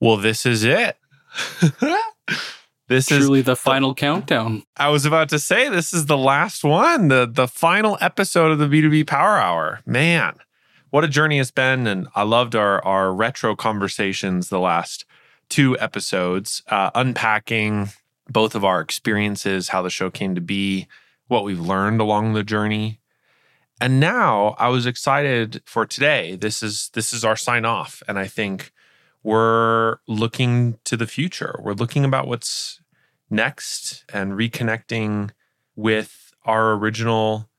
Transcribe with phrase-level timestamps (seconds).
[0.00, 0.96] Well, this is it.
[2.88, 4.62] this is Truly the final countdown.
[4.76, 8.58] I was about to say this is the last one, the the final episode of
[8.58, 9.80] the B2B Power Hour.
[9.84, 10.34] Man,
[10.90, 11.86] what a journey it's been.
[11.86, 15.04] And I loved our our retro conversations the last
[15.48, 17.88] two episodes, uh, unpacking
[18.28, 20.86] both of our experiences, how the show came to be,
[21.26, 23.00] what we've learned along the journey.
[23.80, 26.36] And now I was excited for today.
[26.36, 28.02] This is this is our sign off.
[28.08, 28.72] And I think
[29.28, 31.60] we're looking to the future.
[31.62, 32.80] We're looking about what's
[33.28, 35.32] next and reconnecting
[35.76, 37.50] with our original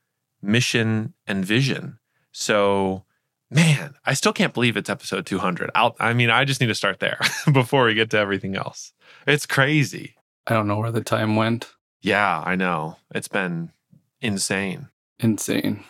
[0.42, 2.00] mission and vision.
[2.32, 3.04] So,
[3.52, 5.70] man, I still can't believe it's episode 200.
[5.76, 7.20] I'll, I mean, I just need to start there
[7.52, 8.92] before we get to everything else.
[9.24, 10.16] It's crazy.
[10.48, 11.70] I don't know where the time went.
[12.02, 12.96] Yeah, I know.
[13.14, 13.70] It's been
[14.20, 14.88] insane.
[15.20, 15.84] Insane.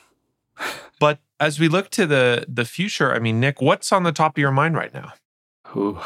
[0.98, 4.36] But as we look to the the future, I mean, Nick, what's on the top
[4.36, 5.14] of your mind right now?
[5.76, 6.00] Ooh.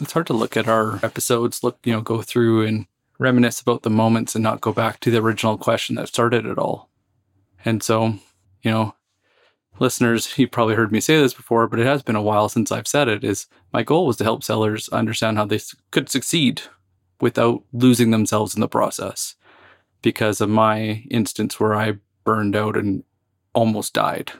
[0.00, 2.86] It's hard to look at our episodes, look, you know, go through and
[3.18, 6.58] reminisce about the moments and not go back to the original question that started it
[6.58, 6.90] all.
[7.64, 8.18] And so,
[8.62, 8.94] you know,
[9.78, 12.70] listeners, you probably heard me say this before, but it has been a while since
[12.70, 16.62] I've said it is my goal was to help sellers understand how they could succeed
[17.20, 19.34] without losing themselves in the process
[20.02, 23.04] because of my instance where I burned out and
[23.54, 24.32] almost died.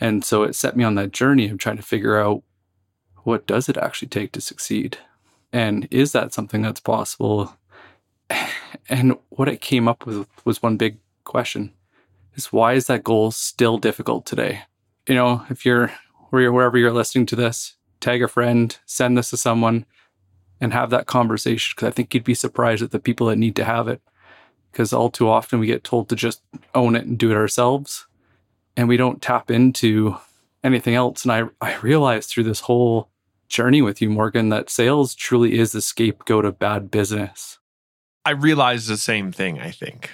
[0.00, 2.42] And so it set me on that journey of trying to figure out
[3.24, 4.98] what does it actually take to succeed?
[5.52, 7.56] And is that something that's possible?
[8.88, 11.72] And what I came up with was one big question
[12.34, 14.62] is why is that goal still difficult today?
[15.06, 15.92] You know, if you're
[16.30, 19.86] wherever you're listening to this, tag a friend, send this to someone,
[20.60, 21.74] and have that conversation.
[21.76, 24.00] Because I think you'd be surprised at the people that need to have it.
[24.70, 26.42] Because all too often we get told to just
[26.74, 28.06] own it and do it ourselves,
[28.76, 30.16] and we don't tap into
[30.64, 31.24] anything else.
[31.24, 33.10] And I, I realized through this whole
[33.52, 37.58] journey with you, Morgan, that sales truly is the scapegoat of bad business.
[38.24, 40.10] I realized the same thing, I think.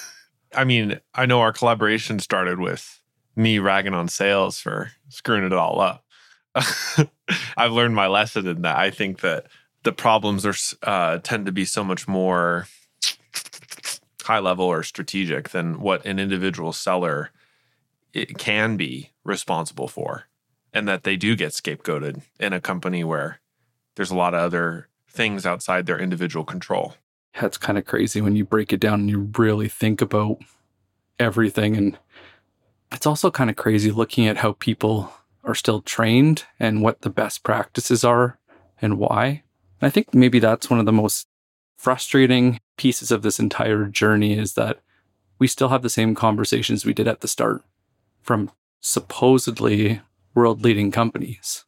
[0.54, 3.00] I mean, I know our collaboration started with
[3.36, 6.04] me ragging on sales for screwing it all up.
[7.56, 8.78] I've learned my lesson in that.
[8.78, 9.46] I think that
[9.82, 12.66] the problems are uh, tend to be so much more
[14.22, 17.30] high level or strategic than what an individual seller
[18.14, 20.24] it can be responsible for,
[20.78, 23.40] and that they do get scapegoated in a company where
[23.96, 26.94] there's a lot of other things outside their individual control
[27.40, 30.38] that's kind of crazy when you break it down and you really think about
[31.18, 31.76] everything.
[31.76, 31.98] And
[32.92, 35.12] it's also kind of crazy looking at how people
[35.44, 38.38] are still trained and what the best practices are
[38.80, 39.42] and why.
[39.80, 41.28] And I think maybe that's one of the most
[41.76, 44.80] frustrating pieces of this entire journey is that
[45.38, 47.62] we still have the same conversations we did at the start
[48.20, 48.50] from
[48.80, 50.00] supposedly
[50.38, 51.64] world leading companies.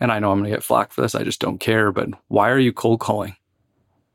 [0.00, 1.14] And I know I'm going to get flack for this.
[1.14, 1.92] I just don't care.
[1.92, 3.36] But why are you cold calling?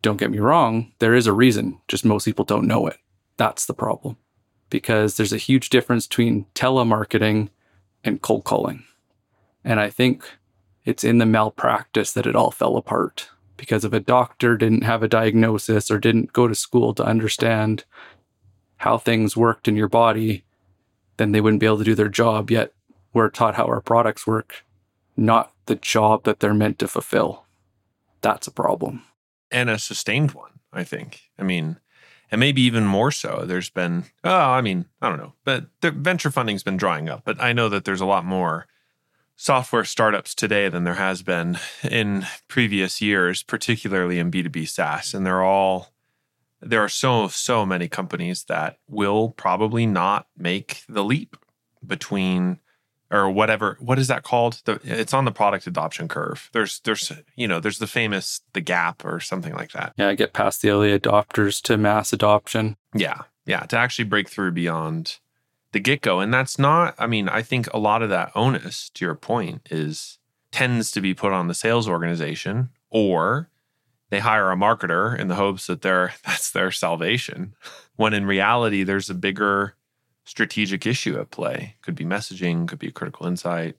[0.01, 2.97] Don't get me wrong, there is a reason, just most people don't know it.
[3.37, 4.17] That's the problem.
[4.69, 7.49] Because there's a huge difference between telemarketing
[8.03, 8.83] and cold calling.
[9.63, 10.25] And I think
[10.85, 13.29] it's in the malpractice that it all fell apart.
[13.57, 17.85] Because if a doctor didn't have a diagnosis or didn't go to school to understand
[18.77, 20.43] how things worked in your body,
[21.17, 22.49] then they wouldn't be able to do their job.
[22.49, 22.73] Yet
[23.13, 24.65] we're taught how our products work,
[25.17, 27.45] not the job that they're meant to fulfill.
[28.21, 29.03] That's a problem
[29.51, 31.21] and a sustained one, I think.
[31.37, 31.77] I mean,
[32.31, 33.43] and maybe even more so.
[33.45, 37.23] There's been, oh, I mean, I don't know, but the venture funding's been drying up.
[37.25, 38.67] But I know that there's a lot more
[39.35, 45.13] software startups today than there has been in previous years, particularly in B2B SaaS.
[45.13, 45.91] And they're all,
[46.61, 51.35] there are so, so many companies that will probably not make the leap
[51.85, 52.59] between
[53.11, 54.61] or whatever what is that called?
[54.65, 56.49] The, it's on the product adoption curve.
[56.53, 59.93] There's there's you know there's the famous the gap or something like that.
[59.97, 62.77] Yeah get past the early adopters to mass adoption.
[62.95, 65.19] Yeah yeah to actually break through beyond
[65.71, 66.19] the get-go.
[66.19, 69.67] And that's not i mean i think a lot of that onus to your point
[69.69, 70.19] is
[70.51, 73.49] tends to be put on the sales organization or
[74.09, 77.55] they hire a marketer in the hopes that they're that's their salvation
[77.95, 79.75] when in reality there's a bigger
[80.25, 81.75] strategic issue at play.
[81.81, 83.75] Could be messaging, could be critical insight,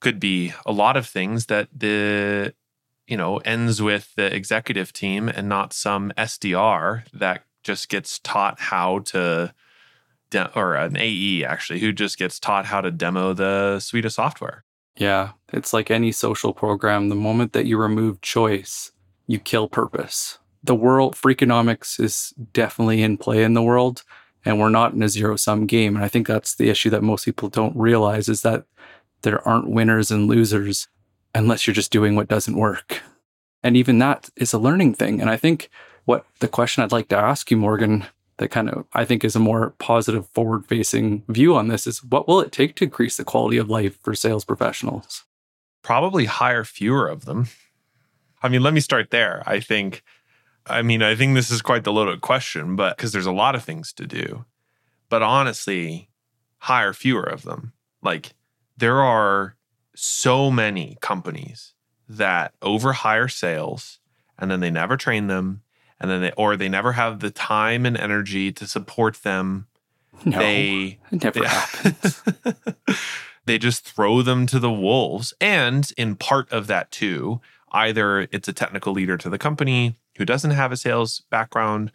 [0.00, 2.54] could be a lot of things that the
[3.06, 8.60] you know ends with the executive team and not some SDR that just gets taught
[8.60, 9.52] how to
[10.30, 14.12] de- or an AE actually who just gets taught how to demo the suite of
[14.12, 14.64] software.
[14.96, 17.08] Yeah, it's like any social program.
[17.08, 18.92] The moment that you remove choice,
[19.26, 20.38] you kill purpose.
[20.64, 24.02] The world, freakonomics is definitely in play in the world
[24.46, 25.96] and we're not in a zero sum game.
[25.96, 28.64] And I think that's the issue that most people don't realize is that
[29.22, 30.88] there aren't winners and losers.
[31.36, 33.02] unless you're just doing what doesn't work.
[33.62, 35.20] And even that is a learning thing.
[35.20, 35.68] And I think
[36.04, 38.06] what the question I'd like to ask you, Morgan,
[38.38, 42.02] that kind of I think is a more positive, forward facing view on this is
[42.02, 45.24] what will it take to increase the quality of life for sales professionals?
[45.82, 47.48] Probably hire fewer of them.
[48.42, 49.42] I mean, let me start there.
[49.46, 50.02] I think,
[50.68, 53.54] I mean, I think this is quite the loaded question, but because there's a lot
[53.54, 54.44] of things to do.
[55.08, 56.08] But honestly,
[56.58, 57.72] hire fewer of them.
[58.02, 58.34] Like,
[58.76, 59.56] there are
[59.94, 61.72] so many companies
[62.08, 63.98] that overhire sales
[64.38, 65.62] and then they never train them
[65.98, 69.66] and then they or they never have the time and energy to support them.
[70.24, 72.22] No, they it never they, happens.
[73.46, 75.32] they just throw them to the wolves.
[75.40, 77.40] And in part of that too,
[77.72, 81.92] either it's a technical leader to the company who doesn't have a sales background,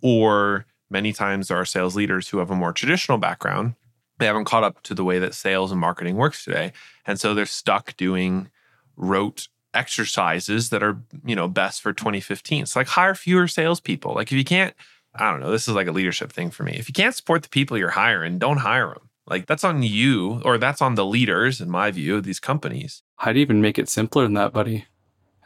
[0.00, 3.74] or many times there are sales leaders who have a more traditional background.
[4.18, 6.72] They haven't caught up to the way that sales and marketing works today.
[7.06, 8.48] And so they're stuck doing
[8.96, 12.62] rote exercises that are, you know, best for 2015.
[12.62, 14.14] It's like hire fewer salespeople.
[14.14, 14.74] Like if you can't,
[15.14, 16.76] I don't know, this is like a leadership thing for me.
[16.78, 19.10] If you can't support the people you're hiring, don't hire them.
[19.26, 23.02] Like that's on you or that's on the leaders, in my view, of these companies.
[23.18, 24.86] I'd even make it simpler than that, buddy.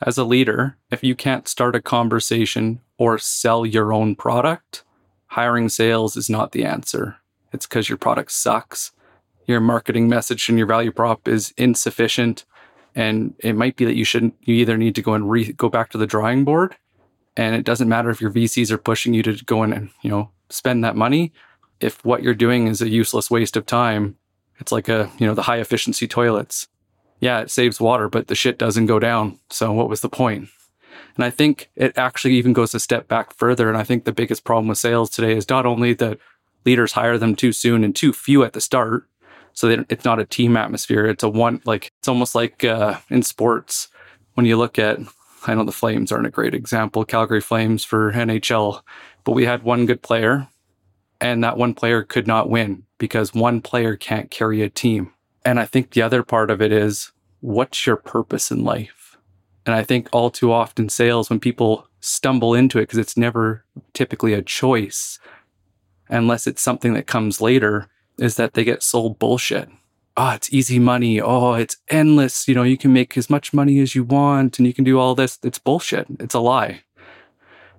[0.02, 4.84] As a leader, if you can't start a conversation or sell your own product,
[5.26, 7.16] hiring sales is not the answer.
[7.52, 8.92] It's because your product sucks.
[9.46, 12.44] Your marketing message and your value prop is insufficient
[12.94, 15.68] and it might be that you shouldn't you either need to go and re, go
[15.68, 16.76] back to the drawing board
[17.36, 20.10] and it doesn't matter if your VCs are pushing you to go in and you
[20.10, 21.32] know spend that money
[21.80, 24.16] if what you're doing is a useless waste of time
[24.58, 26.66] it's like a you know the high efficiency toilets
[27.20, 30.48] yeah it saves water but the shit doesn't go down so what was the point?
[31.16, 34.12] and i think it actually even goes a step back further and i think the
[34.12, 36.18] biggest problem with sales today is not only that
[36.64, 39.08] leaders hire them too soon and too few at the start
[39.58, 41.04] so it's not a team atmosphere.
[41.06, 43.88] It's a one, like, it's almost like uh, in sports
[44.34, 45.00] when you look at,
[45.48, 48.82] I know the Flames aren't a great example, Calgary Flames for NHL,
[49.24, 50.46] but we had one good player
[51.20, 55.12] and that one player could not win because one player can't carry a team.
[55.48, 57.10] And I think the other part of it is
[57.40, 59.16] what's your purpose in life?
[59.64, 63.64] And I think all too often sales, when people stumble into it, because it's never
[63.94, 65.18] typically a choice,
[66.10, 69.70] unless it's something that comes later, is that they get sold bullshit.
[70.18, 71.18] Oh, it's easy money.
[71.18, 72.46] Oh, it's endless.
[72.46, 74.98] You know, you can make as much money as you want and you can do
[74.98, 75.38] all this.
[75.42, 76.08] It's bullshit.
[76.20, 76.82] It's a lie.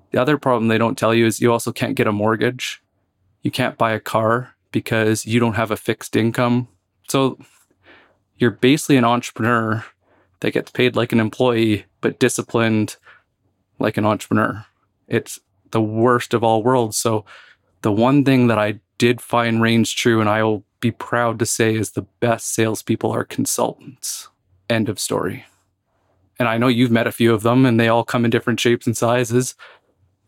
[0.09, 2.81] The other problem they don't tell you is you also can't get a mortgage.
[3.43, 6.67] You can't buy a car because you don't have a fixed income.
[7.07, 7.37] So
[8.39, 9.85] you're basically an entrepreneur
[10.39, 12.95] that gets paid like an employee, but disciplined
[13.77, 14.65] like an entrepreneur.
[15.07, 15.39] It's
[15.71, 16.97] the worst of all worlds.
[16.97, 17.25] So
[17.81, 21.45] the one thing that I did find reigns true, and I will be proud to
[21.45, 24.29] say is the best salespeople are consultants.
[24.69, 25.45] End of story.
[26.37, 28.61] And I know you've met a few of them, and they all come in different
[28.61, 29.55] shapes and sizes.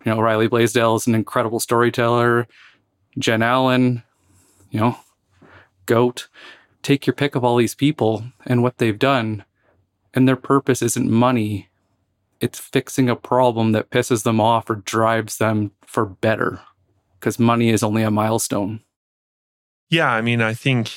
[0.06, 2.48] You know, Riley Blaisdell is an incredible storyteller.
[3.18, 4.04] Jen Allen,
[4.70, 4.98] you know,
[5.86, 6.28] Goat.
[6.82, 9.46] Take your pick of all these people and what they've done.
[10.14, 11.70] And their purpose isn't money,
[12.42, 16.62] it's fixing a problem that pisses them off or drives them for better
[17.20, 18.82] because money is only a milestone.
[19.90, 20.92] Yeah, I mean, I think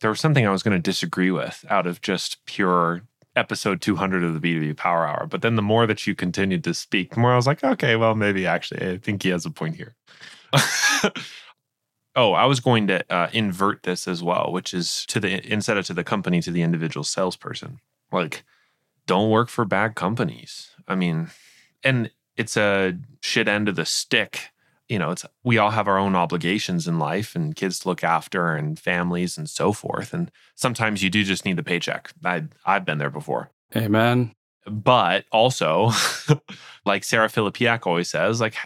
[0.00, 3.02] there was something I was going to disagree with out of just pure
[3.36, 5.26] episode 200 of the B2B Power Hour.
[5.26, 7.96] But then the more that you continued to speak, the more I was like, okay,
[7.96, 9.94] well, maybe actually, I think he has a point here.
[12.16, 15.76] oh, I was going to uh, invert this as well, which is to the instead
[15.76, 17.80] of to the company, to the individual salesperson.
[18.12, 18.44] Like,
[19.06, 20.70] don't work for bad companies.
[20.88, 21.30] I mean,
[21.84, 24.50] and it's a shit end of the stick
[24.90, 28.02] you know, it's we all have our own obligations in life and kids to look
[28.02, 30.12] after and families and so forth.
[30.12, 32.10] And sometimes you do just need the paycheck.
[32.24, 33.52] I I've been there before.
[33.74, 34.34] Amen.
[34.66, 35.92] But also,
[36.84, 38.56] like Sarah Filipiak always says, like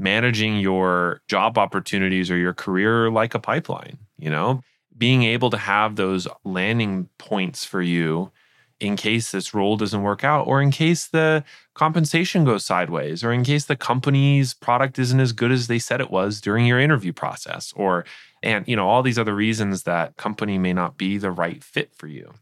[0.00, 4.62] managing your job opportunities or your career like a pipeline, you know,
[4.96, 8.32] being able to have those landing points for you
[8.80, 13.30] in case this role doesn't work out, or in case the compensation goes sideways, or
[13.30, 16.80] in case the company's product isn't as good as they said it was during your
[16.80, 18.06] interview process, or
[18.42, 21.94] and you know all these other reasons that company may not be the right fit
[21.94, 22.32] for you.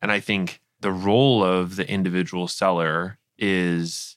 [0.00, 4.16] And I think the role of the individual seller is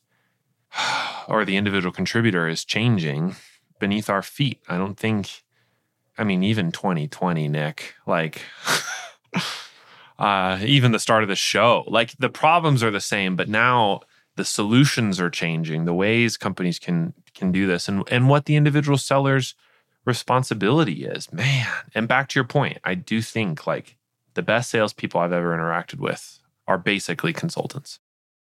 [1.27, 3.35] or the individual contributor is changing
[3.79, 4.61] beneath our feet.
[4.67, 5.43] I don't think
[6.17, 8.41] I mean even 2020 Nick like
[10.19, 11.83] uh, even the start of the show.
[11.87, 14.01] Like the problems are the same, but now
[14.35, 15.85] the solutions are changing.
[15.85, 19.55] The ways companies can can do this, and and what the individual seller's
[20.05, 21.67] responsibility is, man.
[21.95, 23.97] And back to your point, I do think like
[24.33, 27.99] the best salespeople I've ever interacted with are basically consultants.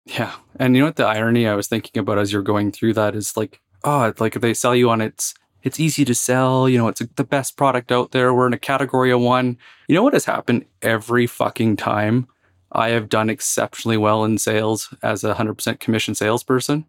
[0.07, 0.35] Yeah.
[0.57, 3.15] And you know what the irony I was thinking about as you're going through that
[3.15, 6.77] is like, oh, like if they sell you on it's it's easy to sell, you
[6.77, 8.35] know, it's the best product out there.
[8.35, 9.57] We're in a category of one.
[9.89, 12.29] You know what has happened every fucking time
[12.71, 16.85] I have done exceptionally well in sales as a 100% commission salesperson?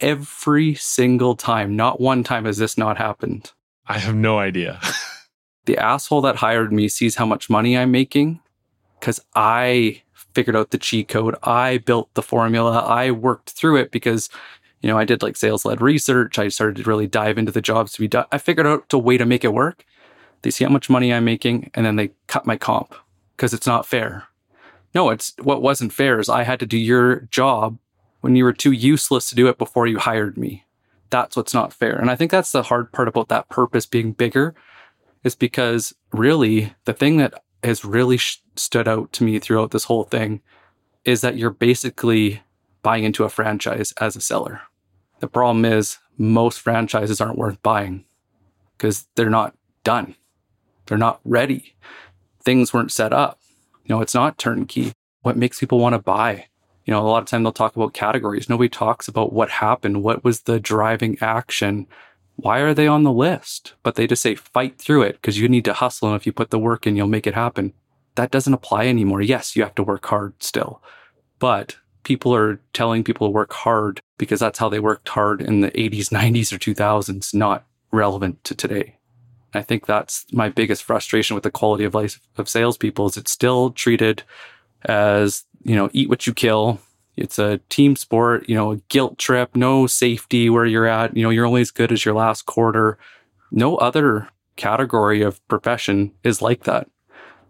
[0.00, 3.52] Every single time, not one time has this not happened.
[3.86, 4.80] I have no idea.
[5.66, 8.40] the asshole that hired me sees how much money I'm making
[8.98, 10.02] because I
[10.38, 11.34] figured out the cheat code.
[11.42, 12.78] I built the formula.
[12.78, 14.30] I worked through it because,
[14.80, 16.38] you know, I did like sales led research.
[16.38, 18.26] I started to really dive into the jobs to be done.
[18.30, 19.84] I figured out a way to make it work.
[20.42, 22.94] They see how much money I'm making and then they cut my comp
[23.36, 24.28] because it's not fair.
[24.94, 27.76] No, it's what wasn't fair is I had to do your job
[28.20, 30.64] when you were too useless to do it before you hired me.
[31.10, 31.96] That's what's not fair.
[31.96, 34.54] And I think that's the hard part about that purpose being bigger
[35.24, 39.84] is because really the thing that has really sh- stood out to me throughout this
[39.84, 40.40] whole thing
[41.04, 42.42] is that you're basically
[42.82, 44.62] buying into a franchise as a seller.
[45.20, 48.04] The problem is most franchises aren't worth buying
[48.76, 50.14] because they're not done.
[50.86, 51.76] They're not ready.
[52.42, 53.40] Things weren't set up.
[53.84, 54.92] You know, it's not turnkey.
[55.22, 56.46] What makes people want to buy?
[56.84, 58.48] You know, a lot of time they'll talk about categories.
[58.48, 60.02] Nobody talks about what happened.
[60.02, 61.86] What was the driving action?
[62.40, 63.74] Why are they on the list?
[63.82, 66.08] But they just say fight through it because you need to hustle.
[66.08, 67.72] And if you put the work in, you'll make it happen.
[68.14, 69.20] That doesn't apply anymore.
[69.20, 70.80] Yes, you have to work hard still,
[71.40, 75.60] but people are telling people to work hard because that's how they worked hard in
[75.60, 78.98] the 80s, 90s, or 2000s, not relevant to today.
[79.52, 83.32] I think that's my biggest frustration with the quality of life of salespeople is it's
[83.32, 84.22] still treated
[84.84, 86.80] as, you know, eat what you kill.
[87.18, 91.16] It's a team sport, you know, a guilt trip, no safety where you're at.
[91.16, 92.96] You know, you're only as good as your last quarter.
[93.50, 96.88] No other category of profession is like that.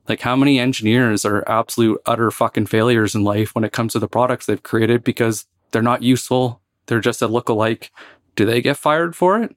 [0.08, 3.98] Like, how many engineers are absolute utter fucking failures in life when it comes to
[3.98, 6.62] the products they've created because they're not useful?
[6.86, 7.90] They're just a look-alike.
[8.34, 9.54] Do they get fired for it?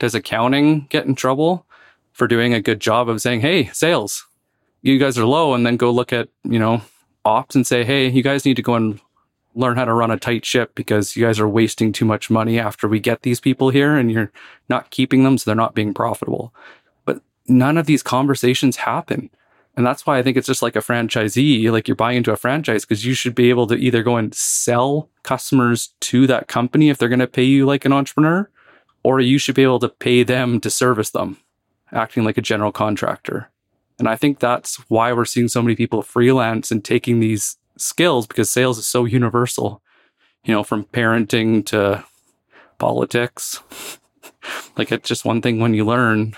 [0.00, 1.66] Does accounting get in trouble
[2.12, 4.26] for doing a good job of saying, hey, sales,
[4.82, 6.82] you guys are low, and then go look at, you know,
[7.24, 8.98] ops and say, hey, you guys need to go and
[9.54, 12.58] learn how to run a tight ship because you guys are wasting too much money
[12.58, 14.32] after we get these people here and you're
[14.68, 16.54] not keeping them so they're not being profitable.
[17.04, 19.30] But none of these conversations happen.
[19.76, 22.36] And that's why I think it's just like a franchisee, like you're buying into a
[22.36, 26.90] franchise because you should be able to either go and sell customers to that company
[26.90, 28.50] if they're going to pay you like an entrepreneur,
[29.02, 31.38] or you should be able to pay them to service them,
[31.90, 33.50] acting like a general contractor.
[33.98, 38.26] And I think that's why we're seeing so many people freelance and taking these skills
[38.26, 39.82] because sales is so universal,
[40.44, 42.04] you know, from parenting to
[42.78, 43.60] politics.
[44.76, 46.34] like it's just one thing when you learn.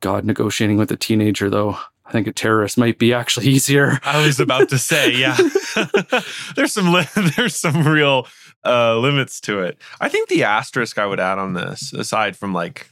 [0.00, 4.00] God, negotiating with a teenager though, I think a terrorist might be actually easier.
[4.02, 5.36] I was about to say, yeah.
[6.56, 8.26] there's some li- there's some real
[8.64, 9.78] uh, limits to it.
[10.00, 12.90] I think the asterisk I would add on this, aside from like,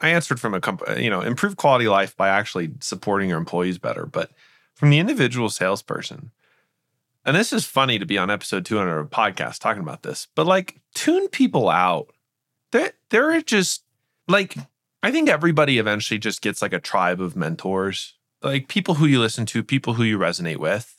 [0.00, 3.78] I answered from a company, you know, improve quality life by actually supporting your employees
[3.78, 4.30] better, but
[4.74, 6.30] from the individual salesperson,
[7.26, 10.28] and this is funny to be on episode 200 of a podcast talking about this,
[10.36, 12.14] but like tune people out.
[12.70, 13.82] They're, they're just
[14.28, 14.56] like,
[15.02, 19.18] I think everybody eventually just gets like a tribe of mentors, like people who you
[19.18, 20.92] listen to, people who you resonate with.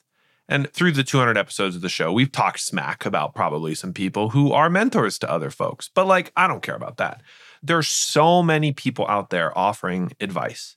[0.50, 4.30] And through the 200 episodes of the show, we've talked smack about probably some people
[4.30, 5.90] who are mentors to other folks.
[5.94, 7.22] But like, I don't care about that.
[7.64, 10.76] There's so many people out there offering advice.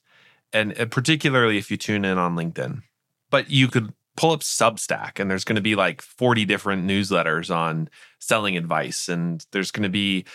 [0.53, 2.83] And uh, particularly if you tune in on LinkedIn,
[3.31, 7.55] but you could pull up Substack and there's going to be like 40 different newsletters
[7.55, 9.09] on selling advice.
[9.09, 10.27] And there's going to be,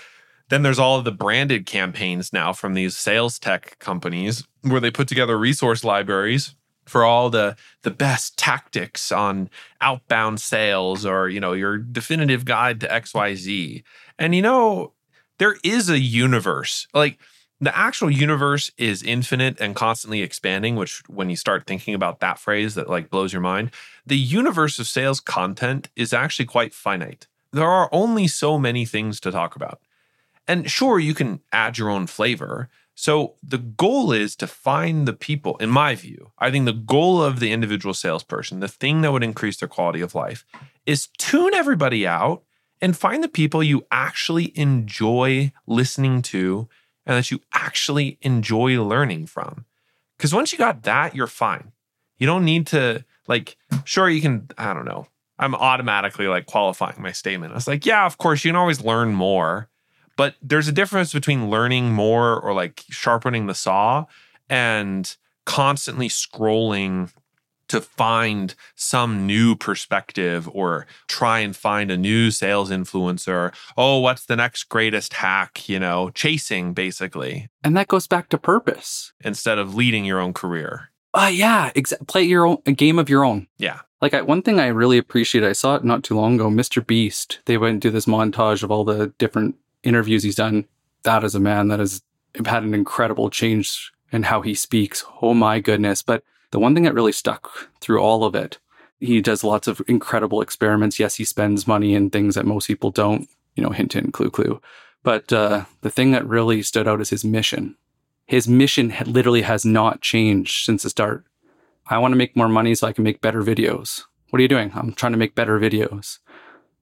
[0.49, 4.89] then there's all of the branded campaigns now from these sales tech companies where they
[4.89, 6.55] put together resource libraries
[6.87, 9.49] for all the the best tactics on
[9.81, 13.83] outbound sales or you know your definitive guide to xyz
[14.19, 14.93] and you know
[15.39, 17.17] there is a universe like
[17.61, 22.37] the actual universe is infinite and constantly expanding which when you start thinking about that
[22.37, 23.71] phrase that like blows your mind
[24.05, 27.27] the universe of sales content is actually quite finite.
[27.51, 29.79] There are only so many things to talk about.
[30.47, 32.69] And sure you can add your own flavor.
[32.93, 37.21] So the goal is to find the people in my view i think the goal
[37.21, 40.45] of the individual salesperson the thing that would increase their quality of life
[40.85, 42.43] is tune everybody out
[42.81, 46.69] and find the people you actually enjoy listening to
[47.05, 49.65] and that you actually enjoy learning from.
[50.17, 51.71] Because once you got that, you're fine.
[52.17, 55.07] You don't need to, like, sure, you can, I don't know.
[55.37, 57.51] I'm automatically like qualifying my statement.
[57.51, 59.69] I was like, yeah, of course, you can always learn more.
[60.17, 64.05] But there's a difference between learning more or like sharpening the saw
[64.49, 65.13] and
[65.45, 67.11] constantly scrolling
[67.67, 73.53] to find some new perspective or try and find a new sales influencer.
[73.77, 75.67] Oh, what's the next greatest hack?
[75.67, 77.49] You know, chasing basically.
[77.63, 79.13] And that goes back to purpose.
[79.23, 80.91] Instead of leading your own career.
[81.13, 83.47] Uh, yeah, exa- play your own a game of your own.
[83.57, 83.79] Yeah.
[84.01, 86.49] Like I, one thing I really appreciate, I saw it not too long ago.
[86.49, 86.85] Mr.
[86.85, 90.65] Beast, they went and do this montage of all the different interviews he's done.
[91.03, 92.01] That is a man that has
[92.45, 95.05] had an incredible change in how he speaks.
[95.21, 96.01] Oh my goodness!
[96.01, 96.23] But
[96.55, 98.59] the one thing that really stuck through all of it,
[99.01, 100.97] he does lots of incredible experiments.
[100.97, 103.27] Yes, he spends money in things that most people don't.
[103.57, 104.61] You know, hint, hint, clue, clue.
[105.03, 107.75] But uh, the thing that really stood out is his mission.
[108.25, 111.25] His mission literally has not changed since the start.
[111.87, 114.03] I want to make more money so I can make better videos.
[114.29, 114.71] What are you doing?
[114.75, 116.19] I'm trying to make better videos.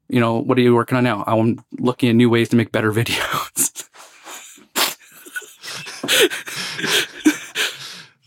[0.07, 1.23] You know, what are you working on now?
[1.25, 3.89] I'm looking at new ways to make better videos.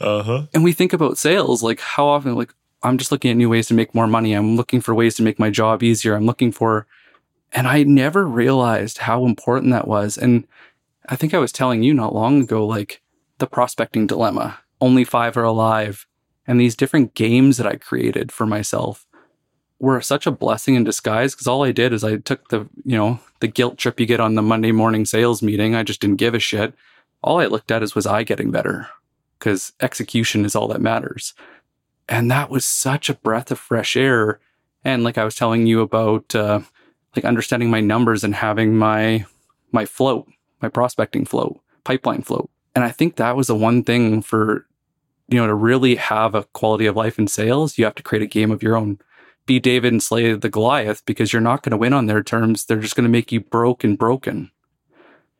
[0.00, 0.46] uh-huh.
[0.52, 3.66] And we think about sales like how often like I'm just looking at new ways
[3.68, 4.32] to make more money.
[4.32, 6.14] I'm looking for ways to make my job easier.
[6.14, 6.86] I'm looking for
[7.52, 10.18] and I never realized how important that was.
[10.18, 10.46] And
[11.08, 13.00] I think I was telling you not long ago like
[13.38, 14.58] the prospecting dilemma.
[14.80, 16.06] Only 5 are alive
[16.46, 19.06] and these different games that I created for myself
[19.78, 22.96] were such a blessing in disguise because all I did is I took the, you
[22.96, 25.74] know, the guilt trip you get on the Monday morning sales meeting.
[25.74, 26.74] I just didn't give a shit.
[27.22, 28.88] All I looked at is was I getting better
[29.38, 31.34] because execution is all that matters.
[32.08, 34.40] And that was such a breath of fresh air.
[34.84, 36.60] And like I was telling you about, uh,
[37.14, 39.24] like understanding my numbers and having my,
[39.72, 40.28] my float,
[40.62, 42.50] my prospecting float, pipeline float.
[42.74, 44.66] And I think that was the one thing for,
[45.28, 48.22] you know, to really have a quality of life in sales, you have to create
[48.22, 48.98] a game of your own.
[49.46, 52.64] Be David and slay the Goliath because you're not going to win on their terms.
[52.64, 54.50] They're just going to make you broke and broken.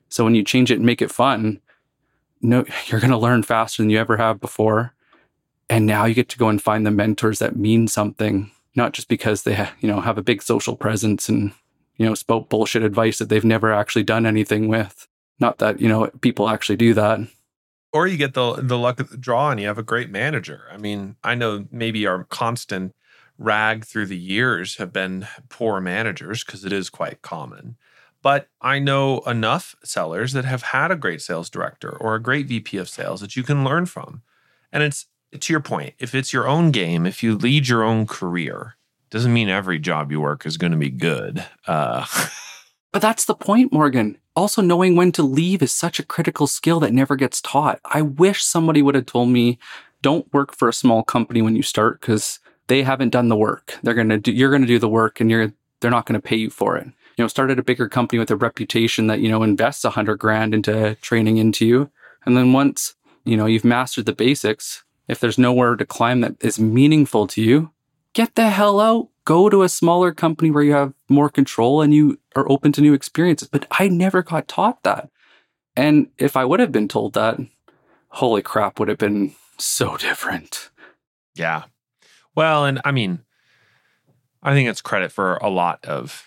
[0.09, 1.61] So when you change it and make it fun,
[2.47, 4.95] no, you're going to learn faster than you ever have before.
[5.69, 9.09] And now you get to go and find the mentors that mean something, not just
[9.09, 11.53] because they, you know, have a big social presence and,
[11.97, 15.09] you know, spoke bullshit advice that they've never actually done anything with.
[15.41, 17.21] Not that, you know, people actually do that.
[17.93, 20.65] Or you get the the luck of the draw and you have a great manager.
[20.71, 22.95] I mean, I know maybe our constant
[23.39, 27.77] rag through the years have been poor managers because it is quite common.
[28.23, 32.47] But I know enough sellers that have had a great sales director or a great
[32.47, 34.23] VP of sales that you can learn from.
[34.73, 35.07] And it's
[35.39, 38.77] to your point, if it's your own game, if you lead your own career,
[39.11, 41.45] doesn't mean every job you work is going to be good.
[41.67, 42.05] Uh,
[42.93, 44.19] but that's the point, Morgan.
[44.35, 47.81] Also, knowing when to leave is such a critical skill that never gets taught.
[47.85, 49.59] I wish somebody would have told me,
[50.03, 53.79] don't work for a small company when you start because they haven't done the work.
[53.83, 54.33] They're gonna do.
[54.33, 56.89] You're gonna do the work, and you're they're not going to pay you for it.
[57.17, 60.19] You know, started a bigger company with a reputation that you know invests a hundred
[60.19, 61.91] grand into training into you,
[62.25, 66.37] and then once you know you've mastered the basics, if there's nowhere to climb that
[66.41, 67.71] is meaningful to you,
[68.13, 69.09] get the hell out.
[69.25, 72.81] Go to a smaller company where you have more control and you are open to
[72.81, 73.49] new experiences.
[73.49, 75.11] But I never got taught that.
[75.77, 77.39] And if I would have been told that,
[78.09, 80.71] holy crap, would have been so different.
[81.35, 81.65] Yeah.
[82.35, 83.21] Well, and I mean,
[84.43, 86.25] I think it's credit for a lot of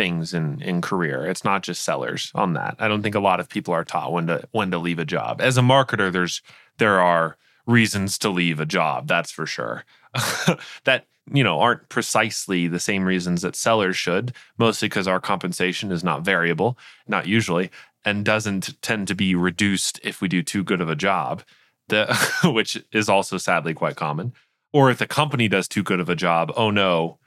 [0.00, 1.26] things in in career.
[1.26, 2.74] It's not just sellers on that.
[2.78, 5.04] I don't think a lot of people are taught when to when to leave a
[5.04, 5.42] job.
[5.42, 6.40] As a marketer, there's
[6.78, 7.36] there are
[7.66, 9.84] reasons to leave a job, that's for sure.
[10.84, 15.92] that you know aren't precisely the same reasons that sellers should, mostly because our compensation
[15.92, 17.70] is not variable, not usually,
[18.02, 21.42] and doesn't tend to be reduced if we do too good of a job.
[21.88, 22.06] The,
[22.44, 24.32] which is also sadly quite common.
[24.72, 27.18] Or if the company does too good of a job, oh no,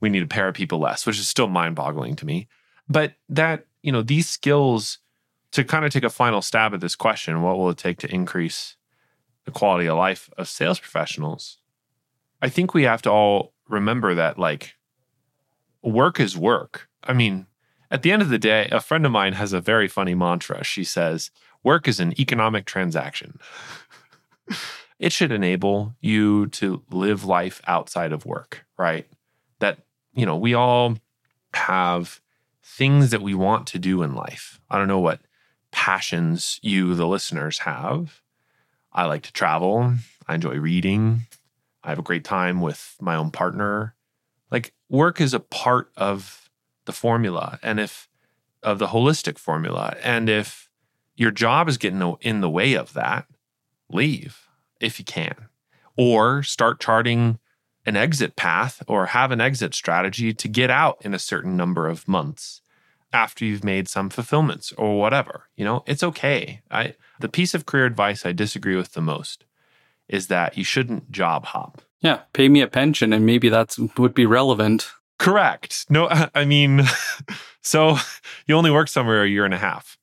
[0.00, 2.48] we need to pair of people less, which is still mind boggling to me.
[2.88, 4.98] But that, you know, these skills
[5.52, 8.14] to kind of take a final stab at this question what will it take to
[8.14, 8.76] increase
[9.44, 11.58] the quality of life of sales professionals?
[12.42, 14.74] I think we have to all remember that, like,
[15.82, 16.88] work is work.
[17.02, 17.46] I mean,
[17.90, 20.64] at the end of the day, a friend of mine has a very funny mantra.
[20.64, 21.30] She says,
[21.62, 23.38] work is an economic transaction.
[24.98, 29.06] it should enable you to live life outside of work, right?
[30.16, 30.96] You know, we all
[31.54, 32.20] have
[32.64, 34.60] things that we want to do in life.
[34.70, 35.20] I don't know what
[35.70, 38.22] passions you, the listeners, have.
[38.92, 39.94] I like to travel.
[40.26, 41.26] I enjoy reading.
[41.84, 43.94] I have a great time with my own partner.
[44.50, 46.50] Like, work is a part of
[46.86, 47.58] the formula.
[47.62, 48.08] And if,
[48.62, 49.96] of the holistic formula.
[50.02, 50.70] And if
[51.14, 53.26] your job is getting in the way of that,
[53.90, 54.48] leave
[54.80, 55.34] if you can,
[55.96, 57.38] or start charting
[57.86, 61.88] an exit path or have an exit strategy to get out in a certain number
[61.88, 62.60] of months
[63.12, 65.48] after you've made some fulfillments or whatever.
[65.56, 66.60] You know, it's okay.
[66.70, 69.44] I the piece of career advice I disagree with the most
[70.08, 71.80] is that you shouldn't job hop.
[72.00, 74.90] Yeah, pay me a pension and maybe that's would be relevant.
[75.18, 75.86] Correct.
[75.88, 76.82] No, I mean,
[77.62, 77.96] so
[78.46, 79.96] you only work somewhere a year and a half.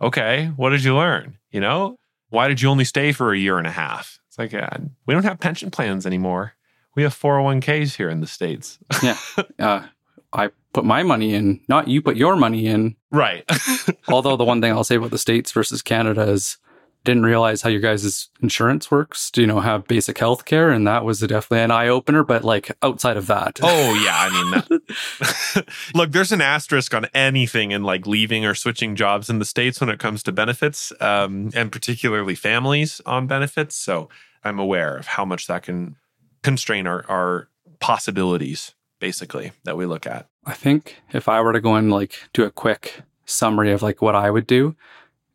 [0.00, 1.38] Okay, what did you learn?
[1.50, 1.96] You know,
[2.28, 4.18] why did you only stay for a year and a half?
[4.28, 6.54] It's like, uh, we don't have pension plans anymore.
[6.96, 8.78] We have 401ks here in the States.
[9.02, 9.16] yeah.
[9.58, 9.86] Uh,
[10.32, 12.96] I put my money in, not you put your money in.
[13.10, 13.44] Right.
[14.08, 16.58] Although the one thing I'll say about the States versus Canada is
[17.04, 19.30] didn't realize how your guys' insurance works.
[19.30, 20.70] Do you know have basic health care?
[20.70, 23.58] And that was definitely an eye opener, but like outside of that.
[23.70, 24.16] Oh yeah.
[24.16, 29.30] I mean that, look, there's an asterisk on anything in like leaving or switching jobs
[29.30, 33.76] in the States when it comes to benefits, um, and particularly families on benefits.
[33.76, 34.08] So
[34.44, 35.96] I'm aware of how much that can
[36.42, 37.48] constrain our, our
[37.80, 40.26] possibilities, basically, that we look at.
[40.44, 44.02] I think if I were to go and like do a quick summary of like
[44.02, 44.74] what I would do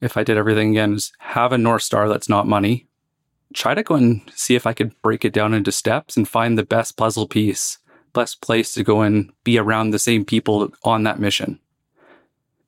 [0.01, 2.87] if I did everything again is have a North Star that's not money.
[3.53, 6.57] Try to go and see if I could break it down into steps and find
[6.57, 7.79] the best puzzle piece,
[8.13, 11.59] best place to go and be around the same people on that mission.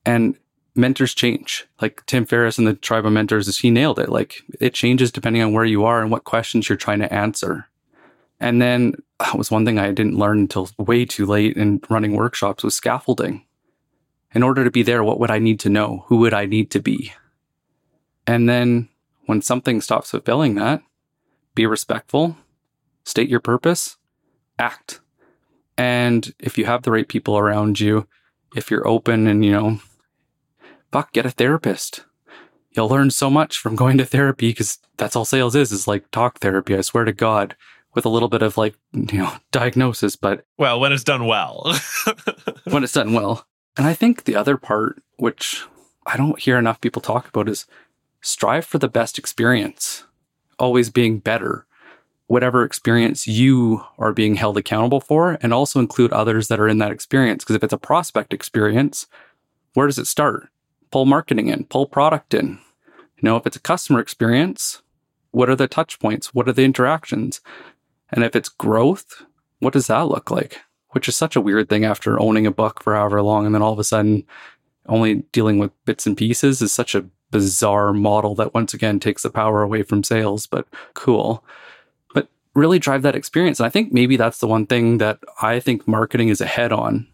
[0.06, 0.38] And
[0.76, 1.66] mentors change.
[1.82, 4.10] Like Tim Ferriss and the tribe of mentors, he nailed it.
[4.10, 7.68] Like it changes depending on where you are and what questions you're trying to answer.
[8.40, 11.82] And then ah, that was one thing I didn't learn until way too late in
[11.90, 13.46] running workshops was scaffolding.
[14.34, 16.06] In order to be there, what would I need to know?
[16.08, 17.14] Who would I need to be?
[18.28, 18.90] And then
[19.26, 20.82] when something stops fulfilling that,
[21.56, 22.38] be respectful,
[23.04, 23.98] state your purpose,
[24.60, 25.00] act.
[25.78, 28.08] And if you have the right people around you,
[28.56, 29.80] if you're open and, you know,
[30.92, 32.06] fuck, get a therapist.
[32.72, 36.10] You'll learn so much from going to therapy because that's all sales is, is like
[36.12, 36.76] talk therapy.
[36.76, 37.56] I swear to God
[37.98, 41.76] with a little bit of like, you know, diagnosis, but well, when it's done well.
[42.66, 43.48] when it's done well.
[43.76, 45.64] And I think the other part, which
[46.06, 47.66] I don't hear enough people talk about, is
[48.22, 50.06] strive for the best experience,
[50.60, 51.66] always being better,
[52.28, 56.78] whatever experience you are being held accountable for, and also include others that are in
[56.78, 57.44] that experience.
[57.44, 59.08] Because if it's a prospect experience,
[59.74, 60.50] where does it start?
[60.92, 62.60] Pull marketing in, pull product in.
[63.18, 64.84] You know, if it's a customer experience,
[65.32, 66.32] what are the touch points?
[66.32, 67.42] What are the interactions?
[68.12, 69.24] And if it's growth,
[69.60, 70.62] what does that look like?
[70.92, 73.62] Which is such a weird thing after owning a book for however long and then
[73.62, 74.26] all of a sudden
[74.88, 79.24] only dealing with bits and pieces is such a bizarre model that once again takes
[79.24, 81.44] the power away from sales, but cool.
[82.14, 83.60] But really drive that experience.
[83.60, 87.08] And I think maybe that's the one thing that I think marketing is ahead on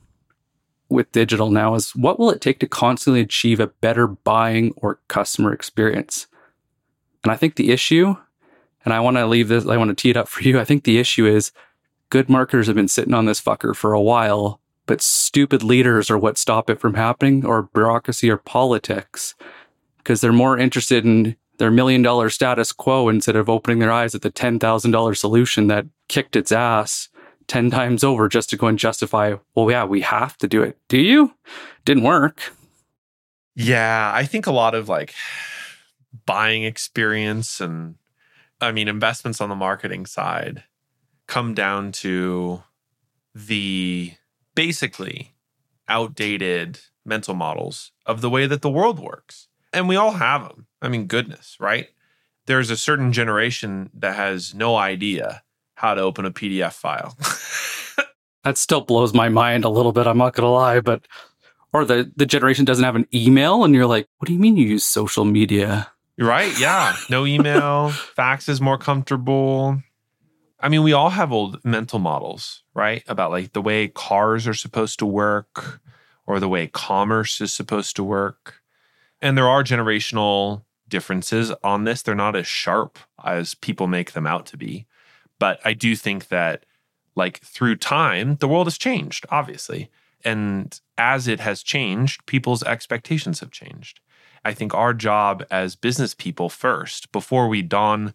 [0.89, 4.99] with digital now is what will it take to constantly achieve a better buying or
[5.07, 6.27] customer experience?
[7.23, 8.15] And I think the issue
[8.85, 10.59] and I want to leave this, I want to tee it up for you.
[10.59, 11.51] I think the issue is
[12.09, 16.17] good marketers have been sitting on this fucker for a while, but stupid leaders are
[16.17, 19.35] what stop it from happening, or bureaucracy or politics,
[19.97, 24.15] because they're more interested in their million dollar status quo instead of opening their eyes
[24.15, 27.09] at the $10,000 solution that kicked its ass
[27.47, 30.77] 10 times over just to go and justify, well, yeah, we have to do it.
[30.87, 31.33] Do you?
[31.85, 32.53] Didn't work.
[33.55, 35.13] Yeah, I think a lot of like
[36.25, 37.95] buying experience and
[38.63, 40.63] I mean, investments on the marketing side
[41.27, 42.63] come down to
[43.33, 44.13] the
[44.55, 45.35] basically
[45.87, 49.47] outdated mental models of the way that the world works.
[49.71, 50.67] And we all have them.
[50.81, 51.87] I mean, goodness, right?
[52.45, 55.43] There's a certain generation that has no idea
[55.75, 57.17] how to open a PDF file.
[58.43, 61.07] that still blows my mind a little bit, I'm not going to lie, but
[61.73, 64.55] or the the generation doesn't have an email and you're like, "What do you mean
[64.55, 66.57] you use social media?" Right?
[66.59, 66.95] Yeah.
[67.09, 67.89] No email.
[67.89, 69.81] fax is more comfortable.
[70.59, 73.03] I mean, we all have old mental models, right?
[73.07, 75.81] About like the way cars are supposed to work
[76.25, 78.61] or the way commerce is supposed to work.
[79.21, 82.01] And there are generational differences on this.
[82.01, 84.85] They're not as sharp as people make them out to be.
[85.39, 86.65] But I do think that,
[87.15, 89.89] like, through time, the world has changed, obviously.
[90.23, 93.99] And as it has changed, people's expectations have changed.
[94.45, 98.13] I think our job as business people first, before we don,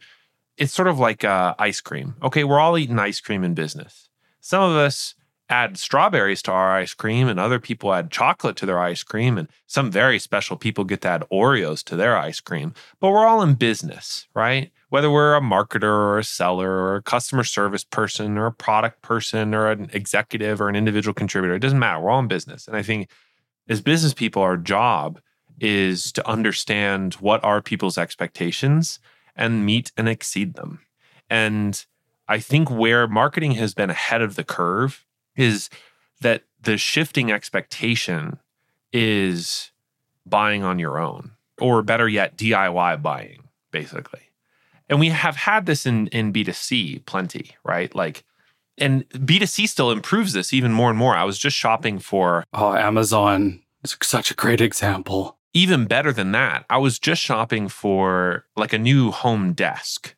[0.56, 2.16] it's sort of like uh, ice cream.
[2.22, 4.08] Okay, we're all eating ice cream in business.
[4.40, 5.14] Some of us
[5.48, 9.38] add strawberries to our ice cream, and other people add chocolate to their ice cream,
[9.38, 12.74] and some very special people get to add Oreos to their ice cream.
[13.00, 14.70] But we're all in business, right?
[14.90, 19.00] Whether we're a marketer or a seller or a customer service person or a product
[19.02, 22.00] person or an executive or an individual contributor, it doesn't matter.
[22.00, 22.66] We're all in business.
[22.66, 23.08] And I think
[23.68, 25.20] as business people, our job
[25.60, 28.98] is to understand what are people's expectations
[29.36, 30.80] and meet and exceed them.
[31.30, 31.84] And
[32.28, 35.04] I think where marketing has been ahead of the curve
[35.36, 35.70] is
[36.20, 38.38] that the shifting expectation
[38.92, 39.70] is
[40.26, 44.20] buying on your own, or better yet, DIY buying, basically.
[44.88, 47.94] And we have had this in, in B2C plenty, right?
[47.94, 48.24] Like,
[48.78, 51.14] and B2C still improves this even more and more.
[51.14, 52.44] I was just shopping for.
[52.52, 55.37] Oh, Amazon is such a great example.
[55.54, 60.14] Even better than that, I was just shopping for like a new home desk.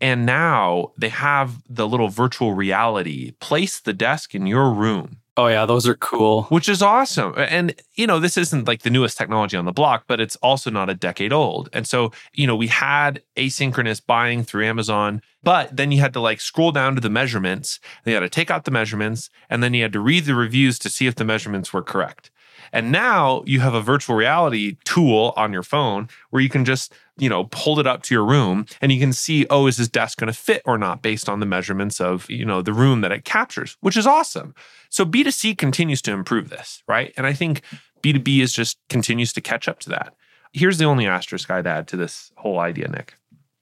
[0.00, 5.48] And now they have the little virtual reality place the desk in your room Oh
[5.48, 6.44] yeah, those are cool.
[6.44, 7.34] which is awesome.
[7.36, 10.70] And, you know, this isn't like the newest technology on the block, but it's also
[10.70, 11.68] not a decade old.
[11.74, 16.20] And so, you know, we had asynchronous buying through Amazon, but then you had to
[16.20, 17.80] like scroll down to the measurements.
[18.06, 20.78] You had to take out the measurements, and then you had to read the reviews
[20.80, 22.30] to see if the measurements were correct.
[22.72, 26.92] And now you have a virtual reality tool on your phone where you can just,
[27.16, 29.88] you know, hold it up to your room and you can see, oh, is this
[29.88, 33.00] desk going to fit or not based on the measurements of, you know, the room
[33.00, 34.54] that it captures, which is awesome.
[34.88, 37.12] So B2C continues to improve this, right?
[37.16, 37.62] And I think
[38.02, 40.14] B2B is just continues to catch up to that.
[40.52, 43.14] Here's the only asterisk I'd add to this whole idea, Nick.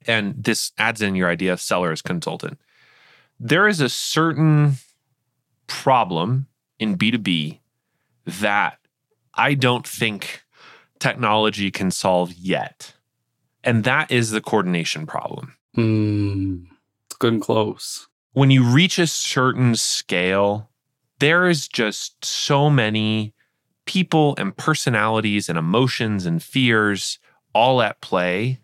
[0.06, 2.58] And this adds in your idea of seller as consultant.
[3.40, 4.74] There is a certain
[5.66, 6.46] problem
[6.78, 7.58] in B2B
[8.26, 8.78] that
[9.36, 10.44] I don't think
[10.98, 12.94] technology can solve yet.
[13.62, 15.54] And that is the coordination problem.
[15.74, 16.64] Hmm.
[17.06, 18.08] It's good and close.
[18.32, 20.70] When you reach a certain scale,
[21.18, 23.34] there is just so many
[23.86, 27.18] people and personalities and emotions and fears
[27.54, 28.58] all at play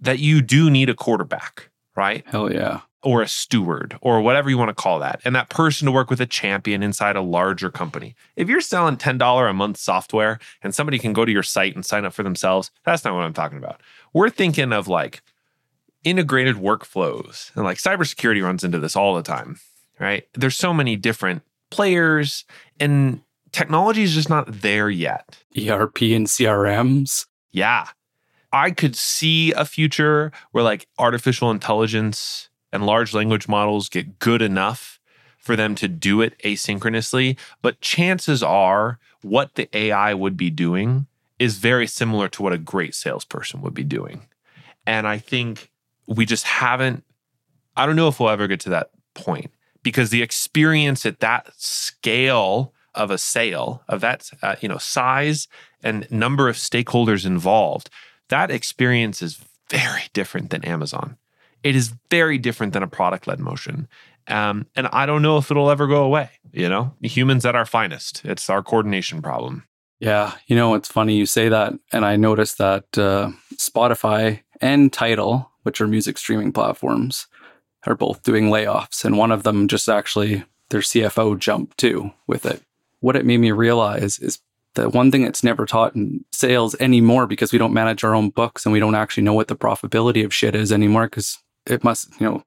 [0.00, 2.24] that you do need a quarterback, right?
[2.26, 2.80] Hell yeah.
[3.02, 5.20] Or a steward or whatever you want to call that.
[5.24, 8.14] And that person to work with a champion inside a larger company.
[8.36, 11.84] If you're selling $10 a month software and somebody can go to your site and
[11.84, 13.80] sign up for themselves, that's not what I'm talking about.
[14.12, 15.22] We're thinking of like
[16.04, 19.58] integrated workflows and like cybersecurity runs into this all the time,
[19.98, 20.26] right?
[20.34, 22.44] There's so many different players
[22.78, 25.38] and technology is just not there yet.
[25.56, 27.26] ERP and CRMs.
[27.50, 27.88] Yeah.
[28.52, 34.42] I could see a future where like artificial intelligence and large language models get good
[34.42, 34.98] enough
[35.38, 37.36] for them to do it asynchronously.
[37.60, 41.06] But chances are what the AI would be doing
[41.38, 44.26] is very similar to what a great salesperson would be doing.
[44.86, 45.70] And I think
[46.06, 47.04] we just haven't,
[47.76, 49.50] I don't know if we'll ever get to that point
[49.82, 55.48] because the experience at that scale of a sale, of that uh, you know size
[55.82, 57.90] and number of stakeholders involved,
[58.28, 61.16] that experience is very different than Amazon.
[61.62, 63.88] It is very different than a product led motion.
[64.28, 66.30] Um, and I don't know if it'll ever go away.
[66.52, 68.22] You know, humans at our finest.
[68.24, 69.64] It's our coordination problem.
[70.00, 71.74] Yeah, you know, it's funny you say that.
[71.92, 77.28] And I noticed that uh, Spotify and Tidal, which are music streaming platforms,
[77.86, 79.04] are both doing layoffs.
[79.04, 82.62] And one of them just actually, their CFO jumped too with it.
[83.00, 84.40] What it made me realize is
[84.74, 88.30] the one thing that's never taught in sales anymore because we don't manage our own
[88.30, 91.84] books and we don't actually know what the profitability of shit is anymore because it
[91.84, 92.44] must, you know,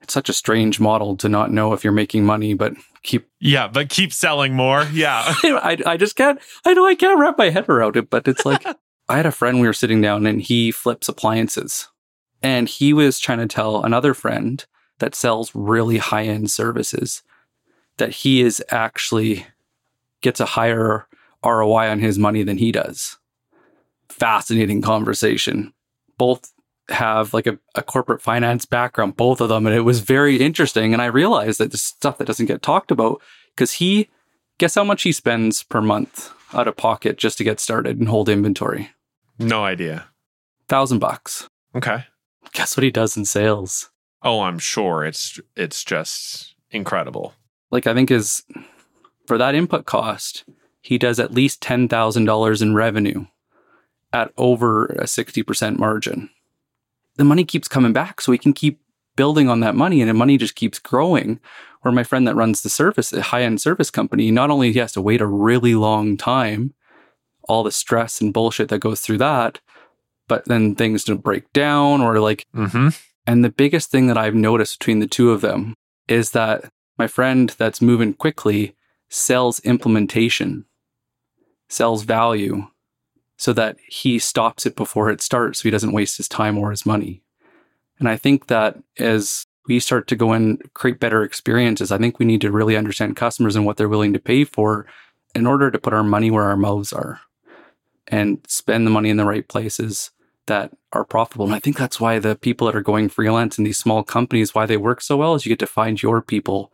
[0.00, 3.68] it's such a strange model to not know if you're making money, but keep Yeah,
[3.68, 4.86] but keep selling more.
[4.92, 5.22] Yeah.
[5.44, 8.46] I, I just can't, I know I can't wrap my head around it, but it's
[8.46, 8.64] like,
[9.08, 11.88] I had a friend, we were sitting down and he flips appliances
[12.42, 14.64] and he was trying to tell another friend
[14.98, 17.22] that sells really high end services
[17.98, 19.46] that he is actually
[20.22, 21.06] gets a higher
[21.44, 23.18] ROI on his money than he does.
[24.08, 25.72] Fascinating conversation.
[26.18, 26.52] Both
[26.90, 29.66] have like a, a corporate finance background, both of them.
[29.66, 30.92] And it was very interesting.
[30.92, 33.20] And I realized that this stuff that doesn't get talked about
[33.54, 34.08] because he,
[34.58, 38.08] guess how much he spends per month out of pocket just to get started and
[38.08, 38.90] hold inventory?
[39.38, 40.06] no idea.
[40.68, 41.48] Thousand bucks.
[41.74, 42.04] Okay.
[42.52, 43.90] Guess what he does in sales?
[44.22, 47.34] Oh, I'm sure it's it's just incredible.
[47.70, 48.42] Like I think is
[49.26, 50.44] for that input cost,
[50.82, 53.26] he does at least ten thousand dollars in revenue
[54.12, 56.30] at over a sixty percent margin.
[57.20, 58.80] The money keeps coming back, so he can keep
[59.14, 61.38] building on that money, and the money just keeps growing.
[61.82, 64.78] Where my friend that runs the service, a high end service company, not only he
[64.78, 66.72] has to wait a really long time,
[67.46, 69.60] all the stress and bullshit that goes through that,
[70.28, 72.88] but then things don't break down or like Mm-hmm.
[73.26, 75.74] and the biggest thing that I've noticed between the two of them
[76.08, 78.74] is that my friend that's moving quickly
[79.10, 80.64] sells implementation,
[81.68, 82.68] sells value
[83.40, 86.70] so that he stops it before it starts so he doesn't waste his time or
[86.70, 87.22] his money.
[87.98, 92.18] And I think that as we start to go and create better experiences, I think
[92.18, 94.84] we need to really understand customers and what they're willing to pay for
[95.34, 97.20] in order to put our money where our mouths are
[98.08, 100.10] and spend the money in the right places
[100.44, 101.46] that are profitable.
[101.46, 104.54] And I think that's why the people that are going freelance in these small companies,
[104.54, 106.72] why they work so well is you get to find your people,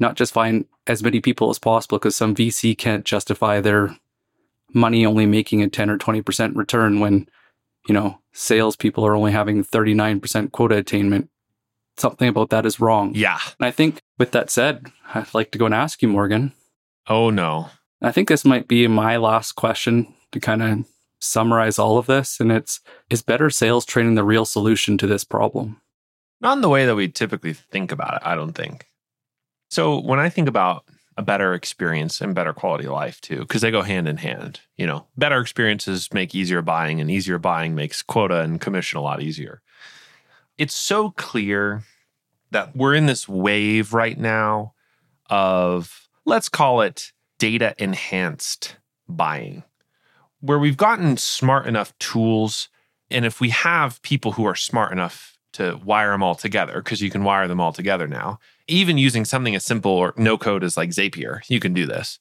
[0.00, 3.96] not just find as many people as possible because some VC can't justify their
[4.74, 7.28] money only making a 10 or 20% return when,
[7.86, 11.30] you know, salespeople are only having 39% quota attainment.
[11.96, 13.12] Something about that is wrong.
[13.14, 13.38] Yeah.
[13.58, 16.52] And I think with that said, I'd like to go and ask you, Morgan.
[17.08, 17.70] Oh, no.
[18.00, 20.86] I think this might be my last question to kind of
[21.20, 22.38] summarize all of this.
[22.38, 25.80] And it's is better sales training the real solution to this problem?
[26.40, 28.86] Not in the way that we typically think about it, I don't think.
[29.70, 30.84] So when I think about
[31.18, 34.60] a better experience and better quality of life too, because they go hand in hand.
[34.76, 39.02] You know, better experiences make easier buying, and easier buying makes quota and commission a
[39.02, 39.60] lot easier.
[40.56, 41.82] It's so clear
[42.52, 44.74] that we're in this wave right now
[45.28, 48.76] of, let's call it data enhanced
[49.08, 49.64] buying,
[50.40, 52.68] where we've gotten smart enough tools.
[53.10, 57.02] And if we have people who are smart enough to wire them all together, because
[57.02, 60.62] you can wire them all together now, even using something as simple or no code
[60.62, 62.18] as like Zapier, you can do this.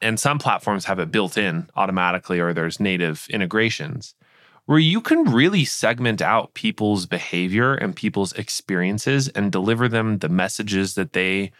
[0.00, 4.14] And some platforms have it built in automatically, or there's native integrations
[4.66, 10.28] where you can really segment out people's behavior and people's experiences and deliver them the
[10.28, 11.50] messages that they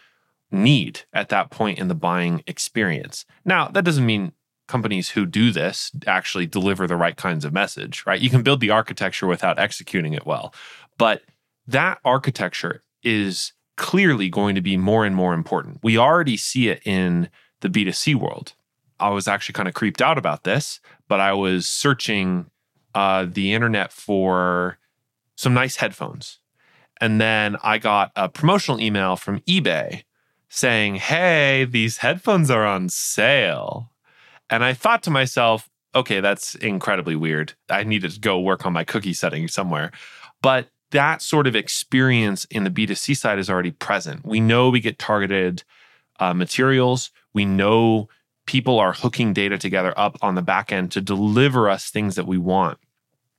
[0.51, 3.25] need at that point in the buying experience.
[3.43, 4.33] Now, that doesn't mean
[4.67, 8.21] companies who do this actually deliver the right kinds of message, right?
[8.21, 10.53] You can build the architecture without executing it well.
[10.99, 11.23] But
[11.65, 15.79] that architecture is clearly going to be more and more important.
[15.81, 17.29] We already see it in
[17.61, 18.53] the B2C world.
[18.99, 22.51] I was actually kind of creeped out about this, but I was searching
[22.93, 24.77] uh, the internet for
[25.35, 26.39] some nice headphones.
[26.99, 30.03] And then I got a promotional email from eBay
[30.49, 33.91] saying, Hey, these headphones are on sale.
[34.49, 37.53] And I thought to myself, okay, that's incredibly weird.
[37.69, 39.91] I need to go work on my cookie setting somewhere.
[40.41, 44.25] But that sort of experience in the B2C side is already present.
[44.25, 45.63] We know we get targeted
[46.19, 47.11] uh, materials.
[47.33, 48.09] We know
[48.45, 52.25] people are hooking data together up on the back end to deliver us things that
[52.25, 52.79] we want.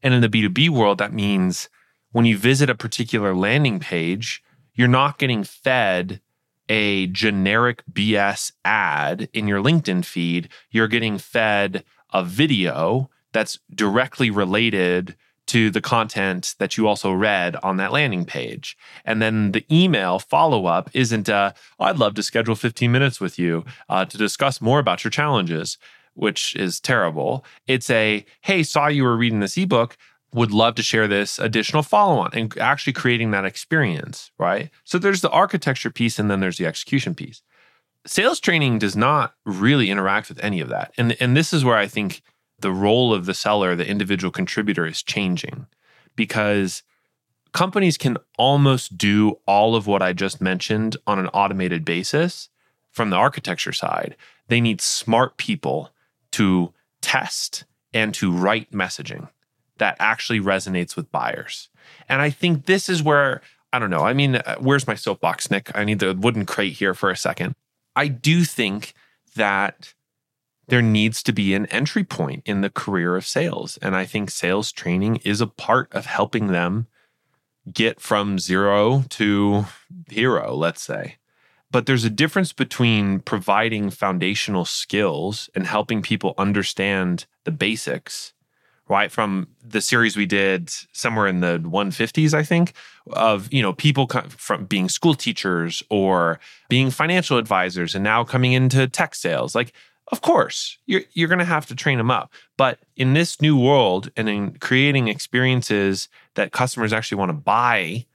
[0.02, 1.68] And in the B2B world, that means
[2.12, 4.42] when you visit a particular landing page,
[4.74, 6.20] you're not getting fed
[6.68, 10.48] a generic BS ad in your LinkedIn feed.
[10.70, 15.16] You're getting fed a video that's directly related
[15.50, 18.76] to the content that you also read on that landing page.
[19.04, 23.20] And then the email follow up isn't, uh, oh, I'd love to schedule 15 minutes
[23.20, 25.76] with you uh, to discuss more about your challenges,
[26.14, 27.44] which is terrible.
[27.66, 29.96] It's a, hey, saw you were reading this ebook.
[30.32, 34.70] Would love to share this additional follow on and actually creating that experience, right?
[34.84, 37.42] So there's the architecture piece and then there's the execution piece.
[38.06, 40.92] Sales training does not really interact with any of that.
[40.96, 42.22] And, and this is where I think
[42.60, 45.66] the role of the seller, the individual contributor, is changing
[46.16, 46.82] because
[47.52, 52.48] companies can almost do all of what I just mentioned on an automated basis
[52.90, 54.16] from the architecture side.
[54.48, 55.90] They need smart people
[56.32, 59.28] to test and to write messaging
[59.78, 61.68] that actually resonates with buyers.
[62.08, 63.40] And I think this is where,
[63.72, 65.70] I don't know, I mean, uh, where's my soapbox, Nick?
[65.74, 67.54] I need the wooden crate here for a second.
[67.96, 68.94] I do think
[69.34, 69.94] that
[70.70, 73.78] there needs to be an entry point in the career of sales.
[73.83, 76.87] And I think sales training is a part of helping them
[77.70, 79.66] get from zero to
[80.09, 81.16] hero, let's say.
[81.70, 88.33] But there's a difference between providing foundational skills and helping people understand the basics,
[88.88, 89.12] right?
[89.12, 92.72] From the series we did somewhere in the 150s, I think,
[93.12, 98.52] of, you know, people from being school teachers or being financial advisors and now coming
[98.52, 99.54] into tech sales.
[99.54, 99.72] Like
[100.12, 102.32] of course, you're, you're going to have to train them up.
[102.56, 108.06] But in this new world and in creating experiences that customers actually want to buy,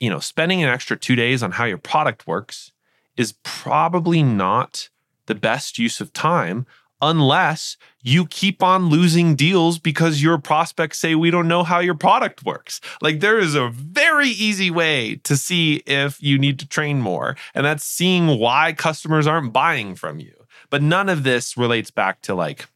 [0.00, 2.72] you know, spending an extra two days on how your product works
[3.16, 4.88] is probably not
[5.26, 6.66] the best use of time
[7.02, 11.94] unless you keep on losing deals because your prospects say we don't know how your
[11.94, 12.80] product works.
[13.02, 17.36] Like there is a very easy way to see if you need to train more,
[17.54, 20.32] and that's seeing why customers aren't buying from you.
[20.70, 22.66] But none of this relates back to like,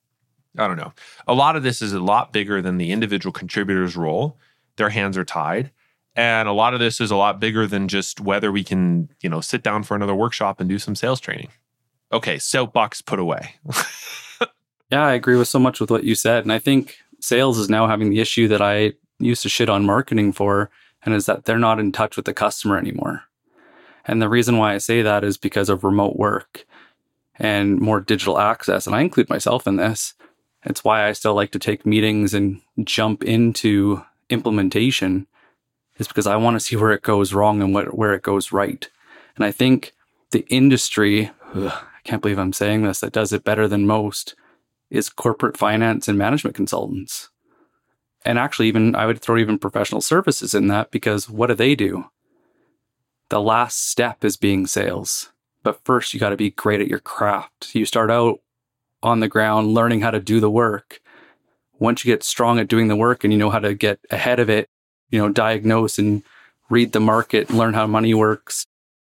[0.59, 0.93] I don't know.
[1.27, 4.39] A lot of this is a lot bigger than the individual contributor's role.
[4.77, 5.71] Their hands are tied.
[6.17, 9.29] And a lot of this is a lot bigger than just whether we can, you
[9.29, 11.49] know, sit down for another workshop and do some sales training.
[12.13, 13.55] Okay, soapbox put away.
[14.91, 16.43] yeah, I agree with so much with what you said.
[16.43, 19.85] And I think sales is now having the issue that I used to shit on
[19.85, 20.71] marketing for,
[21.05, 23.23] and is that they're not in touch with the customer anymore.
[24.05, 26.67] And the reason why I say that is because of remote work
[27.41, 28.87] and more digital access.
[28.87, 30.15] And I include myself in this.
[30.65, 35.27] It's why I still like to take meetings and jump into implementation
[35.97, 38.53] is because I want to see where it goes wrong and what, where it goes
[38.53, 38.89] right.
[39.37, 39.95] And I think
[40.33, 44.35] the industry, ugh, I can't believe I'm saying this, that does it better than most
[44.91, 47.31] is corporate finance and management consultants.
[48.25, 51.75] And actually, even I would throw even professional services in that because what do they
[51.75, 52.05] do?
[53.31, 55.31] The last step is being sales.
[55.63, 57.75] But first, you got to be great at your craft.
[57.75, 58.41] You start out
[59.03, 61.01] on the ground learning how to do the work.
[61.79, 64.39] Once you get strong at doing the work and you know how to get ahead
[64.39, 64.69] of it,
[65.11, 66.23] you know, diagnose and
[66.69, 68.67] read the market, learn how money works,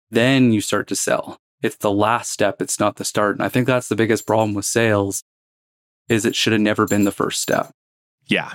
[0.09, 1.37] then you start to sell.
[1.61, 2.61] It's the last step.
[2.61, 3.35] It's not the start.
[3.35, 5.23] And I think that's the biggest problem with sales
[6.09, 7.71] is it should have never been the first step.
[8.27, 8.53] Yeah.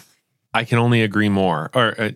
[0.53, 2.11] I can only agree more or uh,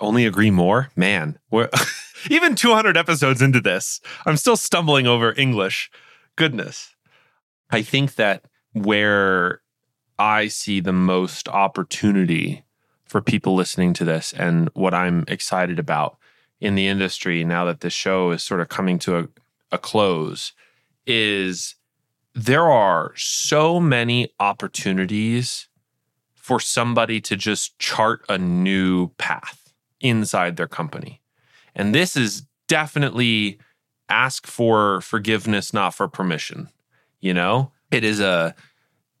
[0.00, 0.90] only agree more.
[0.96, 1.38] Man,
[2.30, 5.90] even 200 episodes into this, I'm still stumbling over English.
[6.36, 6.94] Goodness.
[7.70, 9.60] I think that where
[10.18, 12.64] I see the most opportunity
[13.04, 16.16] for people listening to this and what I'm excited about
[16.60, 19.28] in the industry now that this show is sort of coming to a,
[19.72, 20.52] a close
[21.06, 21.74] is
[22.34, 25.68] there are so many opportunities
[26.34, 29.63] for somebody to just chart a new path
[30.04, 31.20] inside their company.
[31.74, 33.58] And this is definitely
[34.08, 36.68] ask for forgiveness, not for permission.
[37.20, 38.54] You know, it is a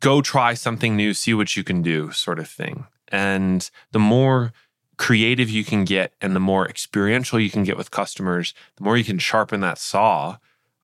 [0.00, 2.86] go try something new, see what you can do sort of thing.
[3.08, 4.52] And the more
[4.96, 8.96] creative you can get and the more experiential you can get with customers, the more
[8.96, 10.36] you can sharpen that saw.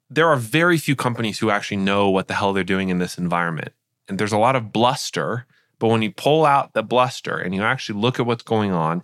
[0.09, 3.19] There are very few companies who actually know what the hell they're doing in this
[3.19, 3.73] environment.
[4.09, 5.47] And there's a lot of bluster.
[5.79, 9.03] But when you pull out the bluster and you actually look at what's going on,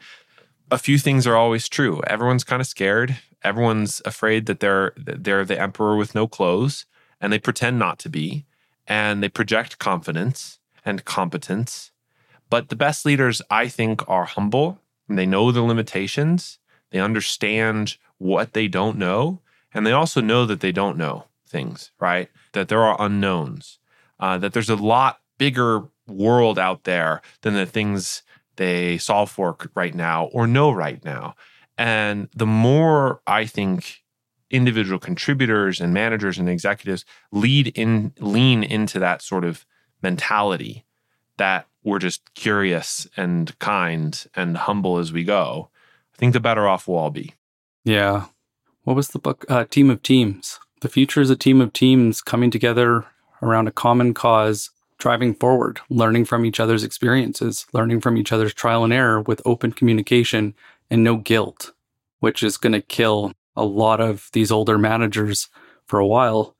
[0.70, 2.00] a few things are always true.
[2.06, 3.16] Everyone's kind of scared.
[3.42, 6.86] Everyone's afraid that they're they're the emperor with no clothes
[7.20, 8.44] and they pretend not to be
[8.86, 11.92] and they project confidence and competence.
[12.48, 16.58] But the best leaders, I think, are humble and they know the limitations.
[16.90, 19.40] They understand what they don't know.
[19.74, 22.28] And they also know that they don't know things, right?
[22.52, 23.78] That there are unknowns,
[24.18, 28.22] uh, that there's a lot bigger world out there than the things
[28.56, 31.34] they solve for right now or know right now.
[31.78, 34.02] And the more I think
[34.50, 39.66] individual contributors and managers and executives lead in lean into that sort of
[40.02, 40.84] mentality
[41.36, 45.68] that we're just curious and kind and humble as we go
[46.14, 47.34] i think the better off we'll all be.
[47.84, 48.26] Yeah.
[48.82, 49.44] What was the book?
[49.48, 50.58] Uh, team of teams.
[50.80, 53.04] The future is a team of teams coming together
[53.42, 58.54] around a common cause driving forward learning from each other's experiences learning from each other's
[58.54, 60.54] trial and error with open communication
[60.90, 61.72] and no guilt
[62.20, 65.48] which is going to kill a lot of these older managers
[65.86, 66.54] for a while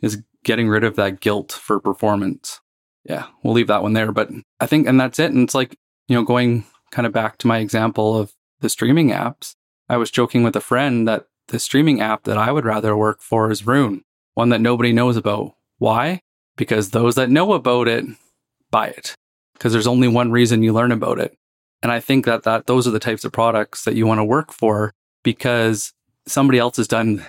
[0.00, 2.60] is getting rid of that guilt for performance.
[3.04, 4.12] Yeah, we'll leave that one there.
[4.12, 4.30] But
[4.60, 5.32] I think, and that's it.
[5.32, 5.76] And it's like,
[6.08, 9.54] you know, going kind of back to my example of the streaming apps,
[9.88, 13.20] I was joking with a friend that the streaming app that I would rather work
[13.20, 14.02] for is Rune,
[14.34, 15.54] one that nobody knows about.
[15.78, 16.22] Why?
[16.56, 18.04] Because those that know about it
[18.70, 19.14] buy it.
[19.54, 21.36] Because there's only one reason you learn about it.
[21.82, 24.24] And I think that, that those are the types of products that you want to
[24.24, 24.92] work for
[25.22, 25.92] because
[26.26, 27.24] somebody else has done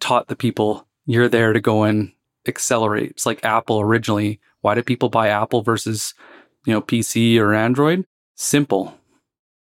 [0.00, 2.12] taught the people you're there to go and
[2.46, 3.10] accelerate.
[3.10, 4.40] It's like Apple originally.
[4.60, 6.14] Why did people buy Apple versus,
[6.64, 8.04] you know, PC or Android?
[8.34, 8.94] Simple.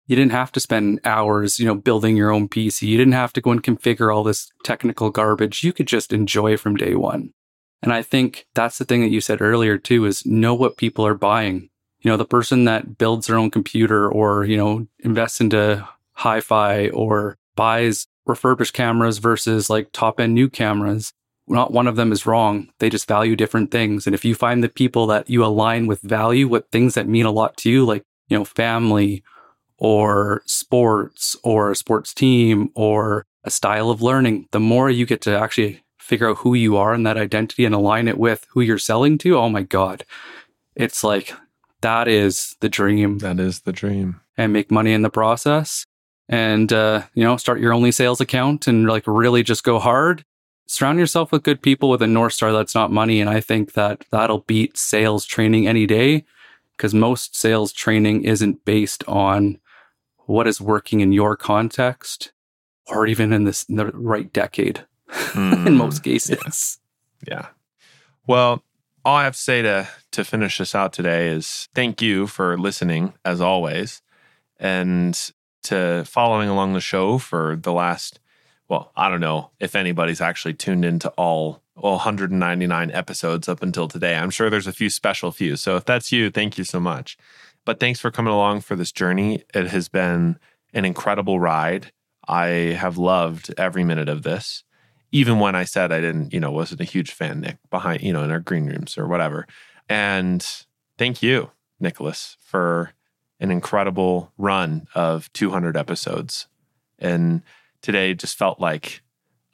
[0.07, 2.83] You didn't have to spend hours, you know, building your own PC.
[2.83, 5.63] You didn't have to go and configure all this technical garbage.
[5.63, 7.33] You could just enjoy from day one.
[7.81, 11.05] And I think that's the thing that you said earlier too is know what people
[11.05, 11.69] are buying.
[12.01, 16.89] You know, the person that builds their own computer or, you know, invests into hi-fi
[16.89, 21.13] or buys refurbished cameras versus like top end new cameras.
[21.47, 22.69] Not one of them is wrong.
[22.79, 24.05] They just value different things.
[24.05, 27.25] And if you find the people that you align with value, what things that mean
[27.25, 29.23] a lot to you, like, you know, family
[29.77, 35.21] or sports or a sports team or a style of learning, the more you get
[35.21, 38.61] to actually figure out who you are and that identity and align it with who
[38.61, 39.37] you're selling to.
[39.37, 40.05] Oh my God.
[40.75, 41.33] It's like,
[41.81, 43.19] that is the dream.
[43.19, 44.21] That is the dream.
[44.37, 45.85] And make money in the process
[46.29, 50.23] and uh, you know start your only sales account and like really just go hard
[50.67, 53.73] surround yourself with good people with a north star that's not money and i think
[53.73, 56.25] that that'll beat sales training any day
[56.75, 59.57] because most sales training isn't based on
[60.25, 62.31] what is working in your context
[62.87, 66.79] or even in this in the right decade mm, in most cases
[67.27, 67.33] yeah.
[67.33, 67.47] yeah
[68.25, 68.63] well
[69.05, 72.57] all i have to say to to finish this out today is thank you for
[72.57, 74.01] listening as always
[74.59, 75.31] and
[75.67, 78.19] to following along the show for the last,
[78.69, 83.87] well, I don't know if anybody's actually tuned into all well, 199 episodes up until
[83.87, 84.15] today.
[84.15, 85.55] I'm sure there's a few special few.
[85.57, 87.17] So if that's you, thank you so much.
[87.65, 89.43] But thanks for coming along for this journey.
[89.53, 90.39] It has been
[90.73, 91.91] an incredible ride.
[92.27, 92.47] I
[92.79, 94.63] have loved every minute of this.
[95.11, 98.11] Even when I said I didn't, you know, wasn't a huge fan, Nick, behind, you
[98.11, 99.47] know, in our green rooms or whatever.
[99.87, 100.45] And
[100.97, 102.91] thank you, Nicholas, for
[103.39, 106.47] an incredible run of 200 episodes.
[106.99, 107.41] And
[107.81, 109.01] today just felt like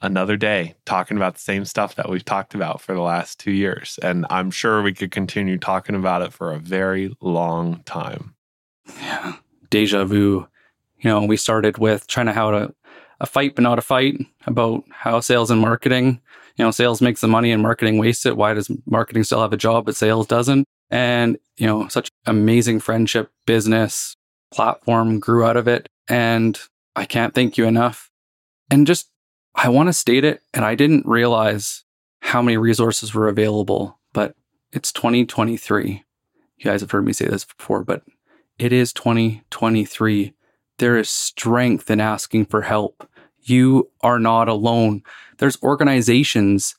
[0.00, 3.52] another day talking about the same stuff that we've talked about for the last two
[3.52, 3.98] years.
[4.02, 8.34] And I'm sure we could continue talking about it for a very long time.
[9.00, 9.36] Yeah.
[9.70, 10.46] Deja vu.
[10.98, 12.74] You know, we started with trying to how to
[13.24, 16.20] a fight but not a fight about how sales and marketing,
[16.56, 18.36] you know, sales makes the money and marketing wastes it.
[18.36, 20.64] Why does marketing still have a job but sales doesn't?
[20.90, 24.14] And, you know, such amazing friendship, business,
[24.52, 25.88] platform grew out of it.
[26.08, 26.58] And
[26.94, 28.10] I can't thank you enough.
[28.70, 29.08] And just,
[29.54, 30.42] I want to state it.
[30.52, 31.84] And I didn't realize
[32.20, 34.34] how many resources were available, but
[34.72, 36.04] it's 2023.
[36.58, 38.02] You guys have heard me say this before, but
[38.58, 40.34] it is 2023.
[40.78, 43.08] There is strength in asking for help.
[43.44, 45.02] You are not alone.
[45.38, 46.76] There's organizations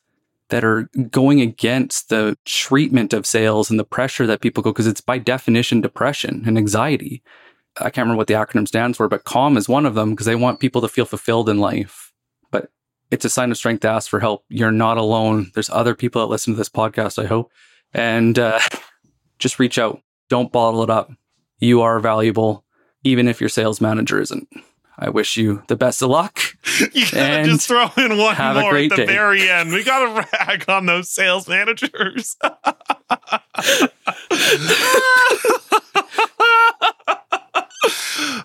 [0.48, 4.86] that are going against the treatment of sales and the pressure that people go because
[4.86, 7.22] it's by definition depression and anxiety.
[7.78, 10.26] I can't remember what the acronym stands for, but CALM is one of them because
[10.26, 12.12] they want people to feel fulfilled in life.
[12.50, 12.70] But
[13.10, 14.44] it's a sign of strength to ask for help.
[14.48, 15.50] You're not alone.
[15.54, 17.52] There's other people that listen to this podcast, I hope.
[17.92, 18.60] And uh,
[19.38, 20.00] just reach out.
[20.28, 21.12] Don't bottle it up.
[21.58, 22.64] You are valuable,
[23.04, 24.48] even if your sales manager isn't.
[24.98, 26.40] I wish you the best of luck.
[26.92, 29.12] you gotta just throw in one have a more great at the day.
[29.12, 29.72] very end.
[29.72, 32.36] We gotta rag on those sales managers.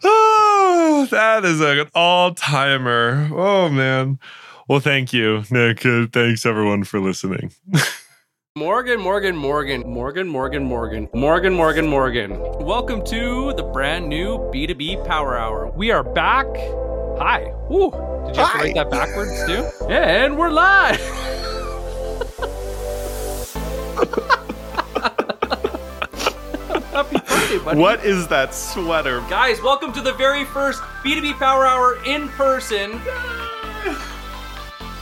[0.03, 3.29] oh, that is an all timer.
[3.33, 4.19] Oh man.
[4.67, 5.85] Well, thank you, Nick.
[5.85, 7.53] Uh, thanks everyone for listening.
[8.57, 12.37] Morgan, Morgan, Morgan, Morgan, Morgan, Morgan, Morgan, Morgan, Morgan.
[12.59, 15.71] Welcome to the brand new B2B Power Hour.
[15.73, 16.47] We are back.
[17.17, 17.53] Hi.
[17.69, 17.91] Woo.
[18.27, 19.69] Did you have to write that backwards too?
[19.89, 20.97] Yeah, and we're live.
[26.91, 27.79] Happy Friday, buddy.
[27.79, 29.21] What is that sweater?
[29.29, 32.99] Guys, welcome to the very first B2B Power Hour in person.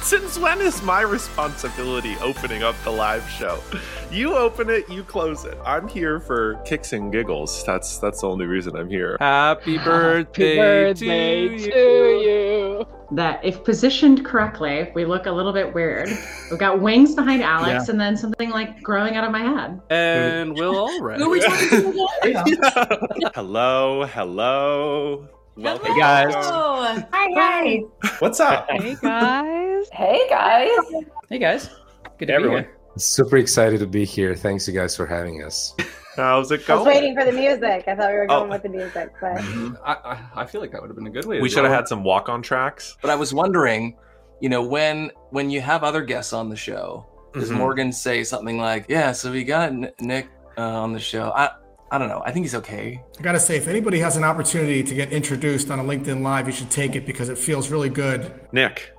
[0.09, 3.61] Since when is my responsibility opening up the live show?
[4.09, 5.55] You open it, you close it.
[5.63, 7.63] I'm here for kicks and giggles.
[7.63, 9.17] That's that's the only reason I'm here.
[9.19, 11.71] Happy birthday, birthday to, you.
[11.71, 11.77] to
[12.25, 12.87] you.
[13.11, 16.09] that if positioned correctly, we look a little bit weird.
[16.49, 19.79] We've got wings behind Alex and then something like growing out of my head.
[19.91, 21.17] And Will Allred.
[21.19, 25.29] Who are we talking to hello, hello.
[25.59, 25.91] Welcome.
[25.93, 26.33] Hey, guys.
[26.35, 27.83] Hi, hi.
[28.19, 28.69] What's up?
[28.69, 29.89] Hey guys.
[29.91, 30.69] Hey, guys.
[31.29, 31.69] Hey guys.
[32.17, 32.61] Good to Everyone.
[32.63, 32.77] be here.
[32.97, 34.35] Super excited to be here.
[34.35, 35.75] Thanks, you guys, for having us.
[36.15, 36.79] How's it going?
[36.79, 36.85] I going?
[36.85, 37.83] was waiting for the music.
[37.87, 38.49] I thought we were going Oh.
[38.53, 39.37] with the music, but
[39.85, 39.93] I,
[40.35, 41.37] I, I feel like that would have been a good way.
[41.37, 42.95] to We should have had some walk-on tracks.
[43.01, 43.97] But I was wondering,
[44.39, 47.57] you know, when when you have other guests on the show, does Mhm.
[47.57, 51.33] Morgan say something like, "Yeah, so we got Nick uh, on the show"?
[51.35, 51.51] I
[51.91, 52.21] I don't know.
[52.23, 53.01] I think he's okay.
[53.17, 56.45] I gotta say, if anybody has an opportunity to get introduced on a LinkedIn Live,
[56.45, 58.31] you should take it because it feels really good.
[58.51, 58.95] Nick,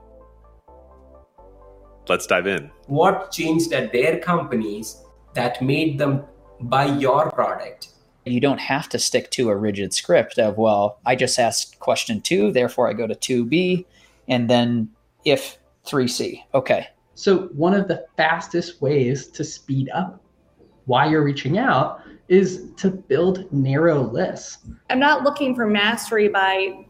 [2.09, 2.71] let's dive in.
[2.87, 6.25] what changed at their companies that made them
[6.63, 7.89] buy your product
[8.25, 12.21] You don't have to stick to a rigid script of, well, I just asked question
[12.21, 13.85] two, therefore I go to 2B,
[14.29, 14.91] and then
[15.25, 16.43] if 3C.
[16.53, 16.89] Okay.
[17.15, 20.23] So, one of the fastest ways to speed up
[20.87, 24.59] why you're reaching out is to build narrow lists.
[24.89, 26.87] I'm not looking for mastery by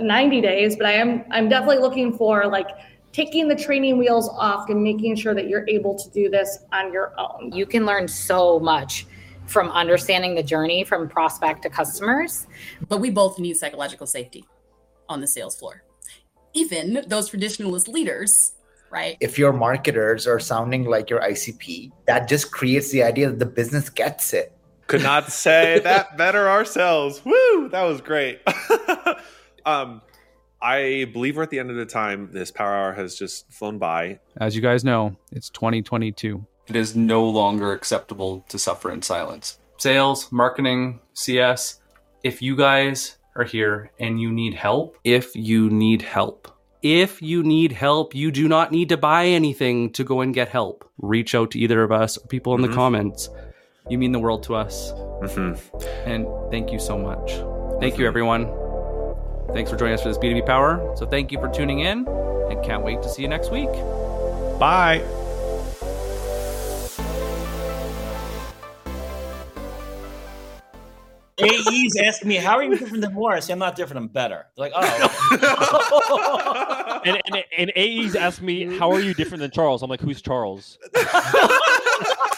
[0.00, 2.68] 90 days, but I am I'm definitely looking for like
[3.12, 6.92] taking the training wheels off and making sure that you're able to do this on
[6.92, 7.50] your own.
[7.52, 9.06] You can learn so much
[9.46, 12.46] from understanding the journey from prospect to customers.
[12.88, 14.44] But we both need psychological safety
[15.08, 15.82] on the sales floor.
[16.52, 18.52] Even those traditionalist leaders,
[18.96, 19.18] right?
[19.20, 23.46] If your marketers are sounding like your ICP, that just creates the idea that the
[23.46, 24.52] business gets it.
[24.86, 27.22] Could not say that better ourselves.
[27.22, 27.68] Woo!
[27.68, 28.40] That was great.
[29.66, 30.00] um,
[30.62, 32.30] I believe we're at the end of the time.
[32.32, 34.18] This power hour has just flown by.
[34.38, 36.46] As you guys know, it's 2022.
[36.68, 39.58] It is no longer acceptable to suffer in silence.
[39.76, 41.80] Sales, marketing, CS,
[42.24, 46.55] if you guys are here and you need help, if you need help,
[47.02, 50.48] if you need help, you do not need to buy anything to go and get
[50.48, 50.84] help.
[50.98, 52.68] Reach out to either of us or people in Mhm.
[52.68, 53.28] the comments.
[53.88, 54.92] You mean the world to us.
[55.34, 55.52] hmm
[56.04, 57.32] And thank you so much.
[57.80, 58.48] Thank you, everyone.
[59.52, 60.80] Thanks for joining us for this B2B Power.
[60.96, 62.06] So thank you for tuning in
[62.50, 63.70] and can't wait to see you next week.
[64.58, 65.02] Bye.
[71.38, 73.98] AE's asking me, "How are you different than Morris?" I'm not different.
[73.98, 74.46] I'm better.
[74.56, 76.20] They're like, oh.
[77.04, 80.22] and, and, and AE's asked me, "How are you different than Charles?" I'm like, "Who's
[80.22, 80.78] Charles?"